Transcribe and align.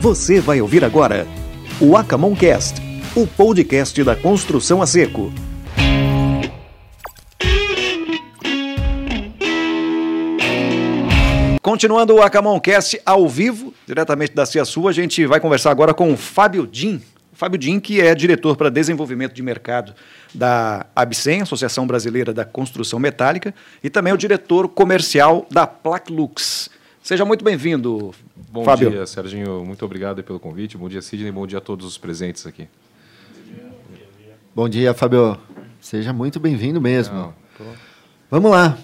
Você 0.00 0.40
vai 0.40 0.60
ouvir 0.60 0.84
agora 0.84 1.26
o 1.80 1.96
Acamoncast, 1.96 2.80
o 3.16 3.26
podcast 3.26 4.04
da 4.04 4.14
construção 4.14 4.80
a 4.80 4.86
seco. 4.86 5.32
Continuando 11.60 12.14
o 12.14 12.22
Acamoncast 12.22 13.00
ao 13.04 13.28
vivo, 13.28 13.74
diretamente 13.88 14.32
da 14.32 14.46
Cia 14.46 14.64
Sul, 14.64 14.86
a 14.86 14.92
gente 14.92 15.26
vai 15.26 15.40
conversar 15.40 15.72
agora 15.72 15.92
com 15.92 16.12
o 16.12 16.16
Fábio 16.16 16.64
Din. 16.64 17.02
Fábio 17.32 17.58
Din, 17.58 17.80
que 17.80 18.00
é 18.00 18.14
diretor 18.14 18.56
para 18.56 18.70
desenvolvimento 18.70 19.34
de 19.34 19.42
mercado 19.42 19.92
da 20.32 20.86
ABSEM, 20.94 21.42
Associação 21.42 21.88
Brasileira 21.88 22.32
da 22.32 22.44
Construção 22.44 23.00
Metálica, 23.00 23.52
e 23.82 23.90
também 23.90 24.12
o 24.12 24.16
diretor 24.16 24.68
comercial 24.68 25.44
da 25.50 25.66
Placlux. 25.66 26.70
Seja 27.02 27.24
muito 27.24 27.44
bem-vindo, 27.44 28.12
Bom 28.50 28.64
Fábio. 28.64 28.90
dia, 28.90 29.06
Serginho. 29.06 29.64
Muito 29.64 29.84
obrigado 29.84 30.22
pelo 30.22 30.38
convite. 30.38 30.76
Bom 30.76 30.88
dia, 30.88 31.00
Sidney. 31.00 31.32
Bom 31.32 31.46
dia 31.46 31.58
a 31.58 31.60
todos 31.60 31.86
os 31.86 31.96
presentes 31.96 32.46
aqui. 32.46 32.68
Bom 34.54 34.68
dia, 34.68 34.92
Fábio. 34.92 35.38
Seja 35.80 36.12
muito 36.12 36.38
bem-vindo 36.40 36.80
mesmo. 36.80 37.14
Não, 37.14 37.34
tô- 37.56 37.64
Vamos 38.30 38.50
lá. 38.50 38.76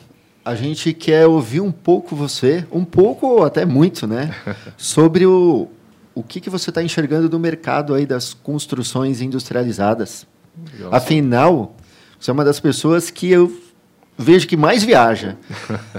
A 0.44 0.54
gente 0.54 0.92
quer 0.92 1.26
ouvir 1.26 1.60
um 1.60 1.72
pouco 1.72 2.14
você, 2.14 2.66
um 2.70 2.84
pouco 2.84 3.26
ou 3.26 3.44
até 3.44 3.64
muito, 3.66 4.06
né? 4.06 4.34
Sobre 4.76 5.26
o, 5.26 5.68
o 6.14 6.22
que, 6.22 6.40
que 6.40 6.48
você 6.50 6.70
está 6.70 6.82
enxergando 6.82 7.28
do 7.28 7.38
mercado 7.38 7.92
aí 7.94 8.06
das 8.06 8.32
construções 8.32 9.20
industrializadas. 9.20 10.26
legal. 10.72 10.94
Afinal, 10.94 11.76
você 12.18 12.30
é 12.30 12.32
uma 12.34 12.44
das 12.44 12.60
pessoas 12.60 13.10
que 13.10 13.28
eu 13.30 13.50
vejo 14.16 14.46
que 14.46 14.56
mais 14.56 14.82
viaja. 14.82 15.36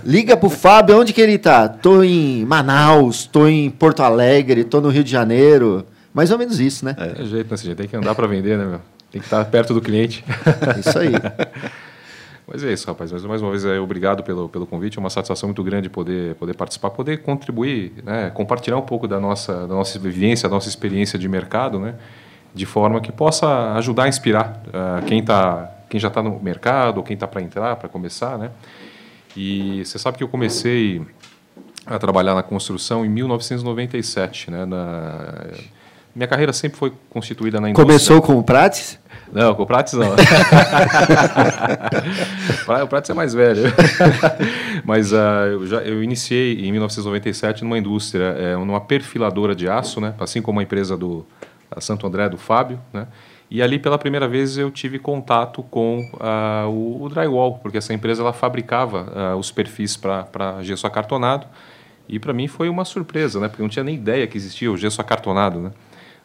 Liga 0.04 0.36
pro 0.38 0.50
Fábio, 0.50 1.00
onde 1.00 1.14
que 1.14 1.22
ele 1.22 1.38
tá? 1.38 1.68
Tô 1.68 2.04
em 2.04 2.46
Manaus, 2.46 3.26
tô 3.26 3.48
em 3.48 3.70
Porto 3.70 4.02
Alegre, 4.02 4.64
tô 4.64 4.82
no 4.82 4.90
Rio 4.90 5.04
de 5.04 5.12
Janeiro. 5.12 5.86
Mais 6.14 6.32
ou 6.32 6.38
menos 6.38 6.60
isso, 6.60 6.86
né? 6.86 6.96
É 6.98 7.26
jeito, 7.26 7.50
né? 7.52 7.76
Tem 7.76 7.88
que 7.88 7.96
andar 7.96 8.16
para 8.16 8.28
vender, 8.28 8.58
né, 8.58 8.66
meu? 8.66 8.82
Tem 9.12 9.22
que 9.22 9.28
estar 9.28 9.44
perto 9.46 9.74
do 9.74 9.82
cliente. 9.82 10.24
Isso 10.80 10.98
aí. 10.98 11.14
Mas 12.48 12.64
é 12.64 12.72
isso, 12.72 12.86
rapaz. 12.88 13.12
Mas 13.12 13.26
mais 13.26 13.42
uma 13.42 13.50
vez, 13.50 13.66
é, 13.66 13.80
obrigado 13.80 14.24
pelo, 14.24 14.48
pelo 14.48 14.68
convite. 14.68 14.98
É 14.98 15.02
uma 15.02 15.10
satisfação 15.10 15.48
muito 15.50 15.64
grande 15.64 15.90
poder, 15.90 16.36
poder 16.36 16.56
participar, 16.56 16.92
poder 16.92 17.22
contribuir, 17.22 17.94
né, 18.04 18.30
compartilhar 18.30 18.78
um 18.78 18.84
pouco 18.84 19.08
da 19.08 19.20
nossa, 19.20 19.68
da 19.68 19.74
nossa 19.74 19.98
vivência, 19.98 20.48
da 20.48 20.54
nossa 20.54 20.70
experiência 20.70 21.18
de 21.18 21.28
mercado, 21.28 21.80
né, 21.80 21.96
de 22.54 22.66
forma 22.66 23.02
que 23.02 23.12
possa 23.12 23.74
ajudar 23.74 24.04
a 24.04 24.08
inspirar 24.08 24.62
ah, 24.72 25.02
quem, 25.08 25.24
tá, 25.24 25.75
quem 25.90 26.00
já 26.00 26.08
está 26.08 26.22
no 26.22 26.40
mercado 26.40 26.98
ou 26.98 27.04
quem 27.04 27.14
está 27.14 27.28
para 27.28 27.42
entrar, 27.42 27.76
para 27.76 27.90
começar. 27.90 28.38
Né. 28.38 28.52
E 29.36 29.84
você 29.86 30.00
sabe 30.00 30.18
que 30.18 30.24
eu 30.24 30.28
comecei 30.28 31.02
a 31.86 32.00
trabalhar 32.00 32.34
na 32.34 32.44
construção 32.44 33.06
em 33.06 33.10
1997. 33.10 34.50
Né, 34.50 34.66
na, 34.66 35.46
minha 36.16 36.28
carreira 36.28 36.54
sempre 36.54 36.78
foi 36.78 36.94
constituída 37.10 37.60
na 37.60 37.70
indústria. 37.70 37.86
Começou 37.86 38.22
com 38.22 38.40
o 38.40 38.44
Prates? 38.44 38.98
Não, 39.34 39.54
com 39.54 39.64
o 39.64 39.66
Prates 39.66 39.94
não. 39.94 40.16
O 42.84 42.88
Prates 42.88 43.10
é 43.10 43.14
mais 43.14 43.34
velho. 43.34 43.64
Mas 44.86 45.14
ah, 45.14 45.48
eu, 45.52 45.68
já, 45.68 45.78
eu 45.82 46.02
iniciei 46.02 46.66
em 46.66 46.72
1997 46.72 47.64
numa 47.64 47.78
indústria, 47.78 48.24
é, 48.24 48.56
numa 48.56 48.80
perfiladora 48.80 49.54
de 49.54 49.68
aço, 49.68 50.00
né? 50.00 50.14
assim 50.20 50.42
como 50.42 50.62
a 50.62 50.64
empresa 50.64 50.96
do 50.96 51.26
a 51.70 51.82
Santo 51.82 52.08
André, 52.08 52.30
do 52.30 52.38
Fábio. 52.38 52.80
Né? 52.94 53.06
E 53.50 53.62
ali, 53.62 53.78
pela 53.78 53.98
primeira 53.98 54.28
vez, 54.28 54.58
eu 54.58 54.72
tive 54.72 54.98
contato 54.98 55.64
com 55.64 56.10
ah, 56.20 56.66
o, 56.68 57.04
o 57.04 57.10
drywall, 57.10 57.60
porque 57.60 57.78
essa 57.78 57.94
empresa 57.94 58.22
ela 58.22 58.34
fabricava 58.34 59.12
ah, 59.16 59.36
os 59.36 59.52
perfis 59.52 59.96
para 59.96 60.62
gesso 60.62 60.88
acartonado. 60.88 61.48
E 62.08 62.20
para 62.20 62.34
mim 62.34 62.48
foi 62.48 62.70
uma 62.70 62.86
surpresa, 62.86 63.40
né? 63.40 63.48
porque 63.48 63.62
eu 63.62 63.66
não 63.66 63.70
tinha 63.70 63.84
nem 63.84 63.96
ideia 63.96 64.28
que 64.28 64.38
existia 64.38 64.72
o 64.72 64.78
gesso 64.78 65.02
acartonado. 65.02 65.60
Né? 65.60 65.72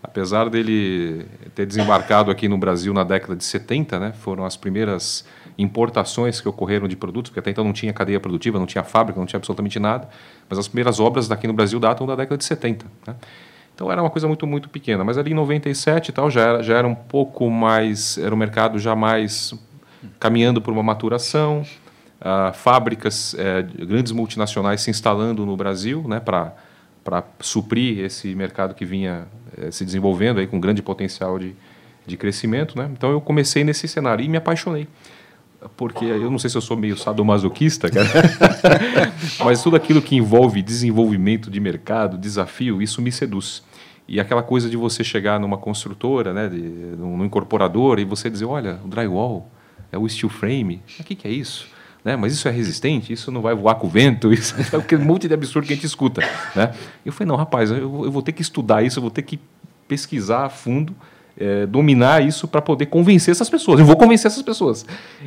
apesar 0.02 0.48
dele 0.48 1.26
ter 1.54 1.66
desembarcado 1.66 2.30
aqui 2.30 2.48
no 2.48 2.56
Brasil 2.56 2.92
na 2.92 3.04
década 3.04 3.36
de 3.36 3.44
70, 3.44 3.98
né, 3.98 4.12
foram 4.12 4.44
as 4.44 4.56
primeiras 4.56 5.24
importações 5.58 6.40
que 6.40 6.48
ocorreram 6.48 6.88
de 6.88 6.96
produtos, 6.96 7.30
porque 7.30 7.40
até 7.40 7.50
então 7.50 7.62
não 7.62 7.72
tinha 7.72 7.92
cadeia 7.92 8.18
produtiva, 8.18 8.58
não 8.58 8.66
tinha 8.66 8.82
fábrica, 8.82 9.20
não 9.20 9.26
tinha 9.26 9.36
absolutamente 9.38 9.78
nada, 9.78 10.08
mas 10.48 10.58
as 10.58 10.66
primeiras 10.66 10.98
obras 10.98 11.28
daqui 11.28 11.46
no 11.46 11.52
Brasil 11.52 11.78
datam 11.78 12.06
da 12.06 12.16
década 12.16 12.38
de 12.38 12.44
70. 12.44 12.86
Né? 13.06 13.14
Então 13.80 13.90
era 13.90 14.02
uma 14.02 14.10
coisa 14.10 14.28
muito 14.28 14.46
muito 14.46 14.68
pequena, 14.68 15.02
mas 15.02 15.16
ali 15.16 15.30
em 15.30 15.34
97 15.34 16.10
e 16.10 16.12
tal 16.12 16.30
já 16.30 16.42
era, 16.42 16.62
já 16.62 16.76
era 16.76 16.86
um 16.86 16.94
pouco 16.94 17.48
mais, 17.48 18.18
era 18.18 18.34
um 18.34 18.36
mercado 18.36 18.78
já 18.78 18.94
mais 18.94 19.54
caminhando 20.18 20.60
por 20.60 20.70
uma 20.70 20.82
maturação, 20.82 21.64
ah, 22.20 22.52
fábricas, 22.52 23.34
eh, 23.38 23.62
grandes 23.86 24.12
multinacionais 24.12 24.82
se 24.82 24.90
instalando 24.90 25.46
no 25.46 25.56
Brasil, 25.56 26.04
né, 26.06 26.20
para 26.20 26.52
para 27.02 27.24
suprir 27.40 28.00
esse 28.00 28.34
mercado 28.34 28.74
que 28.74 28.84
vinha 28.84 29.26
eh, 29.56 29.70
se 29.70 29.82
desenvolvendo 29.82 30.40
aí 30.40 30.46
com 30.46 30.60
grande 30.60 30.82
potencial 30.82 31.38
de, 31.38 31.54
de 32.06 32.18
crescimento, 32.18 32.76
né? 32.76 32.90
Então 32.92 33.10
eu 33.10 33.18
comecei 33.18 33.64
nesse 33.64 33.88
cenário 33.88 34.22
e 34.22 34.28
me 34.28 34.36
apaixonei. 34.36 34.86
Porque 35.76 36.04
eu 36.04 36.30
não 36.30 36.38
sei 36.38 36.48
se 36.48 36.56
eu 36.56 36.62
sou 36.62 36.76
meio 36.76 36.96
sadomasoquista, 36.96 37.90
cara, 37.90 38.08
mas 39.44 39.62
tudo 39.62 39.76
aquilo 39.76 40.00
que 40.00 40.16
envolve 40.16 40.62
desenvolvimento 40.62 41.50
de 41.50 41.60
mercado, 41.60 42.16
desafio, 42.16 42.80
isso 42.80 43.02
me 43.02 43.12
seduz. 43.12 43.62
E 44.08 44.18
aquela 44.18 44.42
coisa 44.42 44.70
de 44.70 44.76
você 44.76 45.04
chegar 45.04 45.38
numa 45.38 45.58
construtora, 45.58 46.32
né, 46.32 46.48
de, 46.48 46.58
num, 46.58 47.24
incorporador, 47.24 47.98
e 47.98 48.04
você 48.04 48.30
dizer, 48.30 48.46
olha, 48.46 48.80
o 48.84 48.88
drywall, 48.88 49.50
é 49.92 49.98
o 49.98 50.08
steel 50.08 50.30
frame, 50.30 50.82
o 50.98 51.04
que, 51.04 51.14
que 51.14 51.28
é 51.28 51.30
isso? 51.30 51.68
Né? 52.02 52.16
Mas 52.16 52.32
isso 52.32 52.48
é 52.48 52.50
resistente, 52.50 53.12
isso 53.12 53.30
não 53.30 53.42
vai 53.42 53.54
voar 53.54 53.74
com 53.74 53.86
o 53.86 53.90
vento, 53.90 54.32
isso 54.34 54.54
é 54.72 54.78
aquele 54.78 55.04
monte 55.04 55.28
de 55.28 55.34
absurdo 55.34 55.66
que 55.66 55.74
a 55.74 55.76
gente 55.76 55.86
escuta. 55.86 56.22
Né? 56.56 56.74
Eu 57.04 57.12
falei, 57.12 57.28
não, 57.28 57.36
rapaz, 57.36 57.70
eu, 57.70 58.04
eu 58.04 58.10
vou 58.10 58.22
ter 58.22 58.32
que 58.32 58.40
estudar 58.40 58.82
isso, 58.82 58.98
eu 58.98 59.02
vou 59.02 59.10
ter 59.10 59.22
que 59.22 59.38
pesquisar 59.86 60.46
a 60.46 60.48
fundo, 60.48 60.96
eh, 61.40 61.64
dominar 61.64 62.22
isso 62.22 62.46
para 62.46 62.60
poder 62.60 62.86
convencer 62.86 63.32
essas 63.32 63.48
pessoas. 63.48 63.80
Eu 63.80 63.86
vou 63.86 63.96
convencer 63.96 64.30
essas 64.30 64.42
pessoas. 64.42 64.84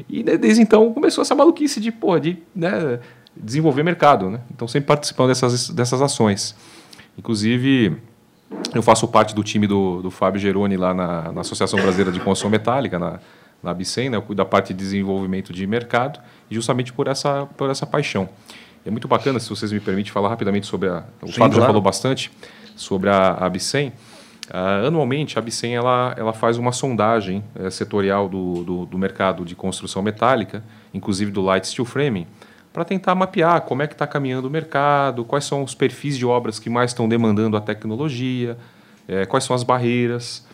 E 0.08 0.24
né, 0.24 0.38
desde 0.38 0.62
então 0.62 0.94
começou 0.94 1.24
essa 1.24 1.34
maluquice 1.34 1.82
de, 1.82 1.92
porra, 1.92 2.20
de 2.20 2.38
né, 2.56 3.00
desenvolver 3.36 3.82
mercado. 3.82 4.30
Né? 4.30 4.40
Então 4.54 4.68
sempre 4.68 4.88
participando 4.88 5.30
dessas, 5.30 5.70
dessas 5.72 6.02
ações. 6.04 6.56
Inclusive, 7.18 7.98
eu 8.76 8.84
faço 8.84 9.08
parte 9.08 9.34
do 9.34 9.44
time 9.44 9.66
do, 9.66 10.04
do 10.04 10.12
Fábio 10.12 10.40
Geroni 10.40 10.78
lá 10.78 10.94
na, 10.94 11.32
na 11.32 11.42
Associação 11.42 11.80
Brasileira 11.80 12.12
de 12.12 12.20
Construção 12.20 12.50
Metálica, 12.50 13.00
na, 13.00 13.20
na 13.64 13.72
Abicem, 13.72 14.10
né? 14.10 14.18
eu 14.18 14.22
cuido 14.22 14.38
da 14.38 14.46
parte 14.46 14.74
de 14.74 14.80
desenvolvimento 14.80 15.52
de 15.52 15.66
mercado, 15.66 16.20
justamente 16.50 16.94
por 16.94 17.08
essa, 17.08 17.48
por 17.58 17.70
essa 17.72 17.88
paixão. 17.88 18.30
É 18.86 18.92
muito 18.92 19.08
bacana, 19.08 19.40
se 19.40 19.50
vocês 19.50 19.72
me 19.72 19.80
permitem, 19.80 20.12
falar 20.12 20.30
rapidamente 20.30 20.68
sobre 20.68 20.90
a. 20.90 21.06
O 21.22 21.28
Sim, 21.28 21.34
Fábio 21.34 21.54
já 21.54 21.60
claro. 21.60 21.66
falou 21.68 21.82
bastante 21.82 22.32
sobre 22.76 23.10
a, 23.10 23.30
a 23.32 23.46
Abicem. 23.46 23.94
Ah, 24.56 24.86
anualmente, 24.86 25.36
a 25.36 25.42
Abicem 25.42 25.76
ela, 25.76 26.14
ela 26.16 26.32
faz 26.32 26.60
uma 26.60 26.72
sondagem 26.72 27.44
eh, 27.56 27.72
setorial 27.72 28.30
do, 28.30 28.64
do, 28.64 28.86
do 28.86 28.98
mercado 29.00 29.44
de 29.44 29.56
construção 29.56 30.04
metálica, 30.04 30.64
inclusive 30.94 31.32
do 31.32 31.42
light 31.42 31.68
steel 31.68 31.86
framing, 31.86 32.28
para 32.72 32.86
tentar 32.86 33.16
mapear 33.16 33.62
como 33.62 33.82
é 33.82 33.88
que 33.88 33.94
está 33.94 34.06
caminhando 34.06 34.48
o 34.48 34.52
mercado, 34.52 35.26
quais 35.26 35.46
são 35.46 35.64
os 35.64 35.74
perfis 35.74 36.16
de 36.16 36.24
obras 36.24 36.60
que 36.60 36.70
mais 36.70 36.92
estão 36.92 37.10
demandando 37.10 37.58
a 37.58 37.62
tecnologia, 37.62 38.56
eh, 39.08 39.26
quais 39.26 39.44
são 39.44 39.56
as 39.56 39.64
barreiras. 39.64 40.46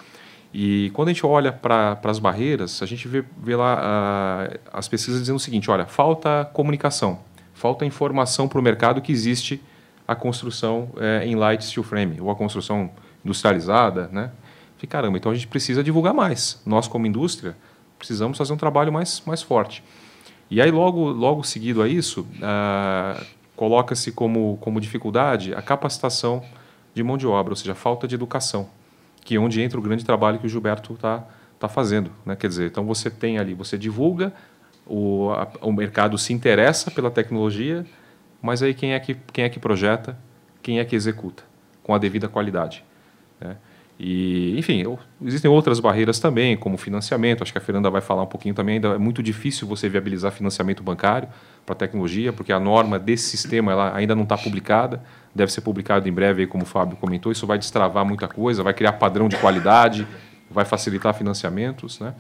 E 0.53 0.91
quando 0.93 1.09
a 1.09 1.11
gente 1.11 1.25
olha 1.25 1.51
para 1.51 1.99
as 2.05 2.19
barreiras, 2.19 2.81
a 2.81 2.85
gente 2.85 3.05
vê, 3.05 3.21
vê 3.37 3.57
lá 3.57 3.79
ah, 3.81 4.57
as 4.71 4.87
pesquisas 4.87 5.19
dizendo 5.19 5.35
o 5.35 5.41
seguinte: 5.41 5.69
olha, 5.69 5.85
falta 5.85 6.49
comunicação, 6.53 7.19
falta 7.53 7.85
informação 7.85 8.47
para 8.47 8.59
o 8.59 8.61
mercado 8.61 9.01
que 9.01 9.11
existe 9.11 9.61
a 10.07 10.15
construção 10.15 10.89
eh, 10.97 11.25
em 11.25 11.35
light 11.35 11.65
steel 11.65 11.83
frame, 11.83 12.21
ou 12.21 12.31
a 12.31 12.35
construção 12.35 12.89
industrializada. 13.23 14.07
Né? 14.11 14.31
E, 14.81 14.87
caramba, 14.87 15.17
então 15.17 15.31
a 15.31 15.35
gente 15.35 15.47
precisa 15.47 15.83
divulgar 15.83 16.13
mais. 16.13 16.61
Nós, 16.65 16.87
como 16.87 17.05
indústria, 17.05 17.55
precisamos 17.97 18.37
fazer 18.37 18.53
um 18.53 18.57
trabalho 18.57 18.91
mais, 18.91 19.21
mais 19.25 19.41
forte. 19.41 19.83
E 20.49 20.61
aí, 20.61 20.71
logo, 20.71 21.09
logo 21.09 21.43
seguido 21.43 21.81
a 21.81 21.87
isso, 21.87 22.25
ah, 22.41 23.21
coloca-se 23.55 24.11
como, 24.11 24.57
como 24.61 24.79
dificuldade 24.81 25.53
a 25.53 25.61
capacitação 25.61 26.43
de 26.93 27.03
mão 27.03 27.17
de 27.17 27.27
obra, 27.27 27.51
ou 27.51 27.55
seja, 27.55 27.73
a 27.73 27.75
falta 27.75 28.07
de 28.07 28.15
educação, 28.15 28.67
que 29.23 29.35
é 29.35 29.39
onde 29.39 29.61
entra 29.61 29.77
o 29.77 29.81
grande 29.81 30.03
trabalho 30.03 30.39
que 30.39 30.45
o 30.47 30.49
Gilberto 30.49 30.93
está 30.93 31.23
tá 31.59 31.67
fazendo. 31.69 32.09
Né? 32.25 32.35
Quer 32.35 32.47
dizer, 32.47 32.67
então 32.71 32.83
você 32.85 33.11
tem 33.11 33.37
ali, 33.37 33.53
você 33.53 33.77
divulga, 33.77 34.33
o, 34.87 35.29
a- 35.31 35.47
o 35.61 35.71
mercado 35.71 36.17
se 36.17 36.33
interessa 36.33 36.89
pela 36.89 37.11
tecnologia, 37.11 37.85
mas 38.41 38.63
aí 38.63 38.73
quem 38.73 38.93
é 38.93 38.99
que, 38.99 39.15
quem 39.31 39.43
é 39.43 39.49
que 39.49 39.59
projeta, 39.59 40.17
quem 40.63 40.79
é 40.79 40.85
que 40.85 40.95
executa, 40.95 41.43
com 41.83 41.93
a 41.93 41.97
devida 41.99 42.27
qualidade. 42.27 42.83
Né? 43.39 43.57
E, 44.01 44.57
enfim, 44.57 44.81
eu- 44.81 44.97
existem 45.25 45.51
outras 45.51 45.81
barreiras 45.81 46.19
também, 46.19 46.55
como 46.55 46.77
financiamento. 46.77 47.43
Acho 47.43 47.51
que 47.51 47.57
a 47.57 47.61
Fernanda 47.61 47.89
vai 47.89 47.99
falar 47.99 48.23
um 48.23 48.27
pouquinho 48.27 48.55
também. 48.55 48.75
Ainda 48.75 48.89
é 48.89 48.97
muito 48.97 49.21
difícil 49.21 49.67
você 49.67 49.89
viabilizar 49.89 50.31
financiamento 50.31 50.81
bancário 50.81 51.27
para 51.65 51.75
tecnologia, 51.75 52.31
porque 52.31 52.53
a 52.53 52.59
norma 52.61 52.97
desse 52.97 53.25
sistema 53.29 53.73
ela 53.73 53.93
ainda 53.93 54.15
não 54.15 54.23
está 54.23 54.37
publicada. 54.37 55.03
Deve 55.35 55.51
ser 55.51 55.59
publicado 55.61 56.07
em 56.07 56.13
breve, 56.13 56.43
aí, 56.43 56.47
como 56.47 56.63
o 56.63 56.65
Fábio 56.65 56.95
comentou. 56.95 57.29
Isso 57.29 57.45
vai 57.45 57.57
destravar 57.57 58.05
muita 58.05 58.25
coisa, 58.29 58.63
vai 58.63 58.73
criar 58.73 58.93
padrão 58.93 59.27
de 59.27 59.35
qualidade, 59.35 60.07
vai 60.49 60.63
facilitar 60.63 61.13
financiamentos, 61.13 61.99
né? 61.99 62.13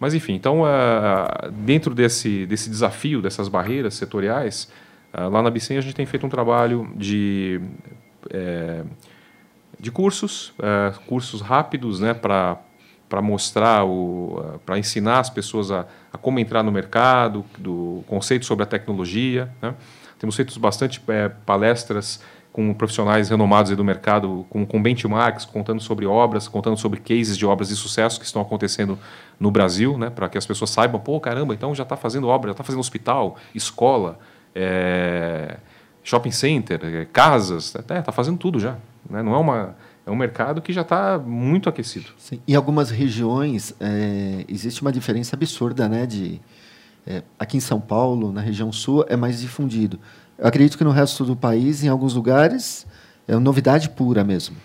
Mas, 0.00 0.14
enfim, 0.14 0.34
então, 0.34 0.64
ah, 0.66 1.48
dentro 1.52 1.94
desse, 1.94 2.44
desse 2.46 2.68
desafio, 2.68 3.22
dessas 3.22 3.46
barreiras 3.46 3.94
setoriais, 3.94 4.68
ah, 5.12 5.28
lá 5.28 5.40
na 5.40 5.50
Bicem 5.50 5.78
a 5.78 5.80
gente 5.80 5.94
tem 5.94 6.04
feito 6.04 6.26
um 6.26 6.28
trabalho 6.28 6.92
de 6.96 7.60
eh, 8.28 8.82
de 9.82 9.90
cursos, 9.90 10.54
é, 10.62 10.92
cursos 11.06 11.42
rápidos, 11.42 12.00
né, 12.00 12.14
para 12.14 12.56
para 13.08 13.20
mostrar 13.20 13.84
o 13.84 14.58
para 14.64 14.78
ensinar 14.78 15.18
as 15.18 15.28
pessoas 15.28 15.70
a, 15.70 15.84
a, 16.10 16.16
como 16.16 16.38
entrar 16.38 16.62
no 16.62 16.72
mercado, 16.72 17.44
do 17.58 18.02
conceito 18.06 18.46
sobre 18.46 18.62
a 18.62 18.66
tecnologia. 18.66 19.52
Né? 19.60 19.74
Temos 20.18 20.34
feito 20.34 20.58
bastante 20.58 21.02
é, 21.08 21.28
palestras 21.28 22.22
com 22.50 22.72
profissionais 22.72 23.28
renomados 23.28 23.74
do 23.76 23.84
mercado, 23.84 24.46
com, 24.48 24.64
com 24.64 24.80
benchmarks, 24.80 25.44
contando 25.44 25.80
sobre 25.80 26.06
obras, 26.06 26.48
contando 26.48 26.76
sobre 26.76 27.00
cases 27.00 27.36
de 27.36 27.44
obras 27.44 27.68
de 27.68 27.76
sucesso 27.76 28.20
que 28.20 28.24
estão 28.24 28.40
acontecendo 28.40 28.98
no 29.38 29.50
Brasil, 29.50 29.98
né, 29.98 30.08
para 30.08 30.28
que 30.28 30.38
as 30.38 30.46
pessoas 30.46 30.70
saibam, 30.70 31.00
pô, 31.00 31.18
caramba, 31.18 31.54
então 31.54 31.74
já 31.74 31.82
está 31.82 31.96
fazendo 31.96 32.28
obra, 32.28 32.48
já 32.48 32.52
está 32.52 32.64
fazendo 32.64 32.80
hospital, 32.80 33.36
escola, 33.54 34.18
é, 34.54 35.58
shopping 36.02 36.30
center, 36.30 36.80
é, 36.84 37.04
casas, 37.04 37.74
está 37.74 38.12
fazendo 38.12 38.38
tudo 38.38 38.58
já. 38.58 38.76
Né? 39.08 39.22
Não 39.22 39.34
é 39.34 39.38
uma 39.38 39.76
é 40.04 40.10
um 40.10 40.16
mercado 40.16 40.60
que 40.60 40.72
já 40.72 40.80
está 40.82 41.16
muito 41.16 41.68
aquecido. 41.68 42.10
Sim. 42.18 42.40
Em 42.46 42.54
algumas 42.56 42.90
regiões 42.90 43.72
é, 43.80 44.44
existe 44.48 44.82
uma 44.82 44.90
diferença 44.90 45.36
absurda, 45.36 45.88
né? 45.88 46.06
De 46.06 46.40
é, 47.06 47.22
aqui 47.38 47.56
em 47.56 47.60
São 47.60 47.80
Paulo, 47.80 48.32
na 48.32 48.40
região 48.40 48.72
sul, 48.72 49.04
é 49.08 49.16
mais 49.16 49.40
difundido. 49.40 49.98
Eu 50.38 50.46
acredito 50.46 50.76
que 50.76 50.84
no 50.84 50.90
resto 50.90 51.24
do 51.24 51.36
país, 51.36 51.84
em 51.84 51.88
alguns 51.88 52.14
lugares, 52.14 52.86
é 53.28 53.34
uma 53.34 53.40
novidade 53.40 53.90
pura 53.90 54.24
mesmo. 54.24 54.56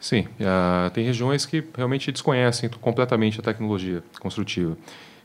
Sim, 0.00 0.26
uh, 0.40 0.90
tem 0.90 1.04
regiões 1.04 1.44
que 1.44 1.64
realmente 1.76 2.12
desconhecem 2.12 2.70
completamente 2.80 3.40
a 3.40 3.42
tecnologia 3.42 4.02
construtiva. 4.20 4.76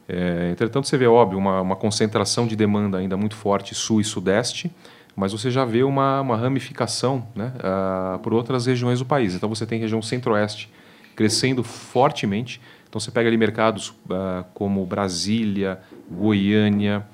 É, 0.08 0.50
entretanto, 0.52 0.88
você 0.88 0.98
vê, 0.98 1.08
óbvio, 1.08 1.38
uma, 1.38 1.62
uma, 1.62 1.76
concentração 1.76 2.46
de 2.46 2.56
demanda 2.56 2.98
ainda 2.98 3.16
muito 3.16 3.36
forte 3.36 3.74
sul 3.74 4.02
e 4.02 4.04
sudeste, 4.04 4.70
mas 5.16 5.32
você 5.32 5.52
já 5.52 5.64
vê 5.64 5.84
uma, 5.84 6.22
uma 6.22 6.36
ramificação 6.36 7.28
né, 7.36 7.52
uh, 7.58 8.20
por 8.20 8.34
outras 8.34 8.66
regiões 8.66 9.00
do 9.00 9.06
país. 9.06 9.36
Então, 9.36 9.48
você 9.48 9.66
tem 9.66 9.80
região 9.80 10.02
centro-oeste 10.02 10.72
crescendo 11.16 11.64
fortemente. 11.64 12.60
Então, 12.90 13.00
você 13.00 13.12
pega 13.12 13.30
ali 13.30 13.38
mercados 13.38 13.90
uh, 13.90 14.44
como 14.54 14.86
Brasília, 14.86 15.80
Goiânia, 16.10 17.06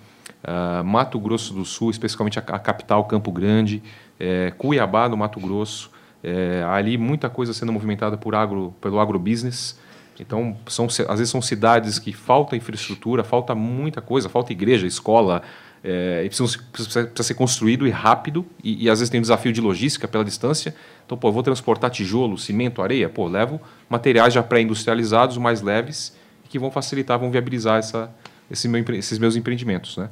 uh, 0.44 0.84
Mato 0.84 1.19
Grosso 1.19 1.54
do 1.54 1.66
Sul, 1.66 1.92
especificamente 1.92 2.40
a, 2.40 2.42
a 2.42 2.60
capital 2.60 3.04
Campo 3.06 3.31
Grande, 3.31 3.84
é, 4.19 4.52
Cuiabá, 4.57 5.07
no 5.10 5.18
Mato 5.18 5.40
Grosso. 5.40 5.92
É, 6.22 6.66
ali 6.68 6.98
muita 6.98 7.30
coisa 7.30 7.54
sendo 7.54 7.72
movimentada 7.72 8.18
por 8.18 8.36
agro, 8.36 8.74
pelo 8.81 9.00
agrobusiness. 9.00 9.80
Então, 10.19 10.57
são, 10.68 10.86
às 10.86 11.19
vezes 11.19 11.30
são 11.30 11.42
cidades 11.42 11.98
que 11.98 12.12
falta 12.12 12.56
infraestrutura, 12.56 13.24
falta 13.24 13.56
muita 13.56 14.02
coisa, 14.02 14.28
falta 14.28 14.52
igreja, 14.52 14.86
escola, 14.86 15.42
é, 15.84 16.26
precisa, 16.28 16.60
precisa, 16.72 17.04
precisa, 17.06 17.24
ser 17.24 17.34
construído 17.34 17.88
e 17.88 17.90
rápido, 17.90 18.46
e, 18.64 18.86
e, 18.86 18.90
às 18.90 19.00
vezes 19.00 19.10
tem 19.10 19.20
um 19.20 19.22
desafio 19.22 19.52
de 19.54 19.62
logística 19.62 20.08
pela 20.08 20.24
distância. 20.24 20.76
Então, 21.06 21.18
pô, 21.18 21.31
vou 21.31 21.44
transportar 21.44 21.90
tijolo, 21.90 22.38
cimento, 22.38 22.81
areia, 22.81 23.10
pô, 23.10 23.28
levo 23.28 23.62
materiais 23.90 24.34
já 24.34 24.44
pré-industrializados, 24.44 25.38
mais 25.38 25.62
leves, 25.62 26.16
que 26.50 26.60
vão 26.60 26.72
facilitar, 26.72 27.18
vão 27.18 27.31
viabilizar 27.31 27.80
essa, 27.80 28.12
esse 28.50 28.68
meu, 28.68 28.84
esses 28.94 29.18
meus 29.20 29.36
empreendimentos. 29.36 29.98
Né? 29.98 30.10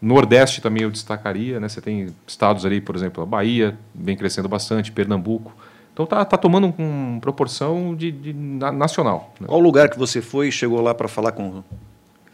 Nordeste 0.00 0.60
também 0.60 0.82
eu 0.82 0.90
destacaria, 0.90 1.60
né? 1.60 1.68
Você 1.68 1.80
tem 1.80 2.08
estados 2.26 2.66
ali, 2.66 2.80
por 2.80 2.96
exemplo, 2.96 3.22
a 3.22 3.26
Bahia 3.26 3.78
vem 3.94 4.16
crescendo 4.16 4.48
bastante, 4.48 4.90
Pernambuco. 4.90 5.54
Então 5.92 6.06
tá, 6.06 6.24
tá 6.24 6.36
tomando 6.36 6.74
uma 6.76 7.20
proporção 7.20 7.94
de, 7.94 8.10
de 8.10 8.32
nacional. 8.32 9.32
Né? 9.38 9.46
Qual 9.46 9.60
lugar 9.60 9.88
que 9.90 9.98
você 9.98 10.20
foi 10.20 10.48
e 10.48 10.52
chegou 10.52 10.80
lá 10.80 10.94
para 10.94 11.06
falar 11.06 11.32
com... 11.32 11.62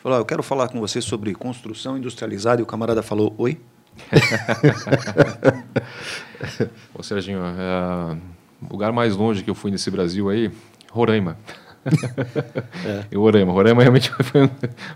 Falou, 0.03 0.19
ah, 0.19 0.21
eu 0.21 0.25
quero 0.25 0.43
falar 0.43 0.69
com 0.69 0.81
você 0.81 1.00
sobre 1.00 1.35
construção 1.35 1.99
industrializada 1.99 2.61
e 2.61 2.65
o 2.65 2.67
camarada 2.67 3.03
falou, 3.03 3.35
oi? 3.37 3.61
Ô 6.95 7.03
Serginho, 7.03 7.41
é, 7.41 8.17
o 8.62 8.73
lugar 8.73 8.93
mais 8.93 9.17
longe 9.17 9.43
que 9.43 9.50
eu 9.50 9.55
fui 9.55 9.71
nesse 9.71 9.91
Brasil 9.91 10.29
aí, 10.29 10.50
Roraima 10.91 11.37
é. 12.85 13.05
E 13.11 13.17
o 13.17 13.23
Orema. 13.23 13.53
O 13.53 13.56
Orema 13.56 13.83
realmente 13.83 14.11
foi. 14.23 14.45
O 14.45 14.50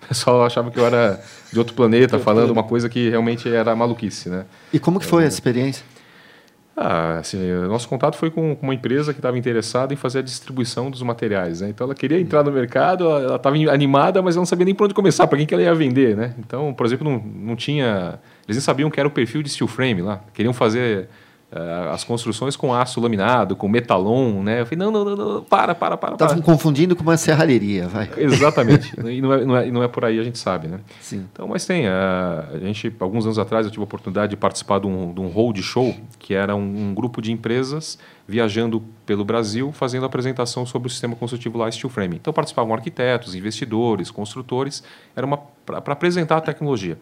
pessoal 0.09 0.45
achava 0.45 0.71
que 0.71 0.79
eu 0.79 0.87
era 0.87 1.21
de 1.53 1.59
outro 1.59 1.75
planeta, 1.75 2.19
falando 2.19 2.51
uma 2.51 2.63
coisa 2.63 2.89
que 2.89 3.09
realmente 3.09 3.49
era 3.49 3.75
maluquice, 3.75 4.29
né? 4.29 4.45
E 4.73 4.79
como 4.79 5.01
que 5.01 5.07
foi 5.07 5.25
é, 5.25 5.27
essa 5.27 5.37
experiência? 5.37 5.85
Ah, 6.75 7.19
assim, 7.19 7.39
nosso 7.69 7.87
contato 7.87 8.17
foi 8.17 8.31
com, 8.31 8.57
uma 8.63 8.75
empresa 8.75 9.13
que 9.13 9.19
estava 9.19 9.37
interessada 9.37 9.93
em 9.93 9.97
fazer 9.97 10.21
a 10.21 10.23
distribuição 10.23 10.91
dos 10.91 11.03
materiais. 11.03 11.61
Né? 11.61 11.69
Então, 11.69 11.85
ela 11.85 11.95
queria 11.95 12.19
entrar 12.19 12.43
no 12.43 12.51
mercado, 12.51 13.05
ela 13.05 13.37
estava 13.37 13.57
animada, 13.71 14.23
mas 14.23 14.37
ela 14.37 14.41
não 14.41 14.47
sabia 14.47 14.65
nem 14.65 14.75
por 14.75 14.85
onde 14.85 14.95
começar, 14.95 15.27
para 15.27 15.37
quem 15.37 15.47
que 15.47 15.53
ela 15.53 15.63
ia 15.63 15.75
vender. 15.75 16.17
Né? 16.17 16.35
Então, 16.39 16.73
por 16.73 16.87
exemplo, 16.87 17.09
não, 17.09 17.19
não 17.19 17.57
tinha... 17.57 18.19
Eles 18.47 18.57
nem 18.57 18.61
sabiam 18.61 18.91
que 18.91 18.99
era 18.99 19.07
o 19.07 19.13
perfil 19.13 19.43
de 19.43 19.51
steel 19.51 19.69
frame 19.69 20.01
lá. 20.01 20.21
Queriam 20.33 20.55
fazer 20.55 21.09
as 21.91 22.03
construções 22.03 22.57
com 22.57 22.73
aço 22.73 22.99
laminado, 22.99 23.55
com 23.55 23.69
metalon, 23.69 24.43
né? 24.43 24.63
Eu 24.63 24.67
falei, 24.67 24.79
não, 24.79 24.91
não, 24.91 25.05
não, 25.05 25.17
não 25.17 25.43
para, 25.43 25.75
para, 25.75 25.99
para. 25.99 26.15
Estavam 26.15 26.41
confundindo 26.41 26.97
com 26.97 27.03
uma 27.03 27.17
serralheria, 27.19 27.87
vai. 27.89 28.09
Exatamente. 28.17 28.95
e 29.05 29.21
não 29.21 29.33
é, 29.33 29.45
não, 29.45 29.57
é, 29.57 29.71
não 29.71 29.83
é 29.83 29.89
por 29.89 30.05
aí, 30.05 30.19
a 30.19 30.23
gente 30.23 30.39
sabe, 30.39 30.67
né? 30.67 30.81
Sim. 31.01 31.27
Então, 31.31 31.47
mas 31.47 31.67
tem, 31.67 31.87
uh, 31.87 31.91
a 32.55 32.59
gente, 32.59 32.95
alguns 32.99 33.27
anos 33.27 33.39
atrás, 33.39 33.67
eu 33.67 33.71
tive 33.71 33.83
a 33.83 33.85
oportunidade 33.85 34.31
de 34.31 34.37
participar 34.37 34.81
de 34.81 34.87
um, 34.87 35.13
de 35.13 35.21
um 35.21 35.29
road 35.29 35.63
show, 35.63 35.95
que 36.19 36.33
era 36.33 36.57
um, 36.57 36.89
um 36.89 36.95
grupo 36.95 37.21
de 37.21 37.31
empresas 37.31 37.99
viajando 38.27 38.83
pelo 39.05 39.25
Brasil, 39.25 39.73
fazendo 39.73 40.07
apresentação 40.07 40.65
sobre 40.65 40.89
o 40.89 40.91
sistema 40.91 41.15
construtivo 41.15 41.59
lá 41.59 41.71
Steel 41.71 41.91
Frame. 41.91 42.17
Então 42.17 42.33
participavam 42.33 42.73
arquitetos, 42.73 43.35
investidores, 43.35 44.11
construtores, 44.11 44.83
era 45.15 45.27
uma 45.27 45.39
para 45.67 45.93
apresentar 45.93 46.39
a 46.39 46.41
tecnologia. 46.41 46.99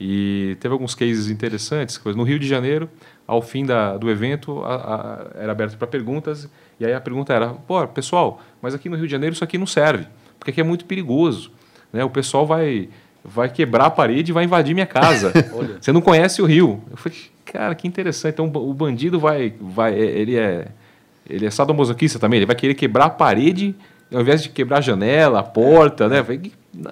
E 0.00 0.56
teve 0.60 0.72
alguns 0.72 0.94
cases 0.94 1.28
interessantes. 1.28 2.00
No 2.16 2.22
Rio 2.22 2.38
de 2.38 2.48
Janeiro, 2.48 2.88
ao 3.26 3.42
fim 3.42 3.66
da, 3.66 3.98
do 3.98 4.10
evento, 4.10 4.62
a, 4.64 4.74
a, 4.74 5.42
era 5.42 5.52
aberto 5.52 5.76
para 5.76 5.86
perguntas. 5.86 6.48
E 6.78 6.86
aí 6.86 6.94
a 6.94 7.00
pergunta 7.00 7.34
era: 7.34 7.48
pô, 7.50 7.86
pessoal, 7.86 8.40
mas 8.62 8.74
aqui 8.74 8.88
no 8.88 8.96
Rio 8.96 9.04
de 9.04 9.12
Janeiro 9.12 9.34
isso 9.34 9.44
aqui 9.44 9.58
não 9.58 9.66
serve, 9.66 10.06
porque 10.38 10.52
aqui 10.52 10.60
é 10.60 10.64
muito 10.64 10.86
perigoso. 10.86 11.52
Né? 11.92 12.02
O 12.02 12.08
pessoal 12.08 12.46
vai, 12.46 12.88
vai 13.22 13.50
quebrar 13.50 13.86
a 13.86 13.90
parede 13.90 14.32
e 14.32 14.34
vai 14.34 14.44
invadir 14.44 14.72
minha 14.72 14.86
casa. 14.86 15.32
Você 15.78 15.92
não 15.92 16.00
conhece 16.00 16.40
o 16.40 16.46
Rio. 16.46 16.82
Eu 16.90 16.96
falei: 16.96 17.18
cara, 17.44 17.74
que 17.74 17.86
interessante. 17.86 18.32
Então 18.32 18.46
o 18.46 18.72
bandido 18.72 19.20
vai. 19.20 19.52
vai 19.60 19.94
ele 19.94 20.36
é. 20.36 20.68
Ele 21.28 21.46
é 21.46 21.50
sadomasoquista 21.50 22.18
também, 22.18 22.38
ele 22.38 22.46
vai 22.46 22.56
querer 22.56 22.74
quebrar 22.74 23.04
a 23.04 23.10
parede 23.10 23.76
ao 24.12 24.20
invés 24.20 24.42
de 24.42 24.48
quebrar 24.48 24.78
a 24.78 24.80
janela, 24.80 25.40
a 25.40 25.42
porta, 25.42 26.08
né? 26.08 26.24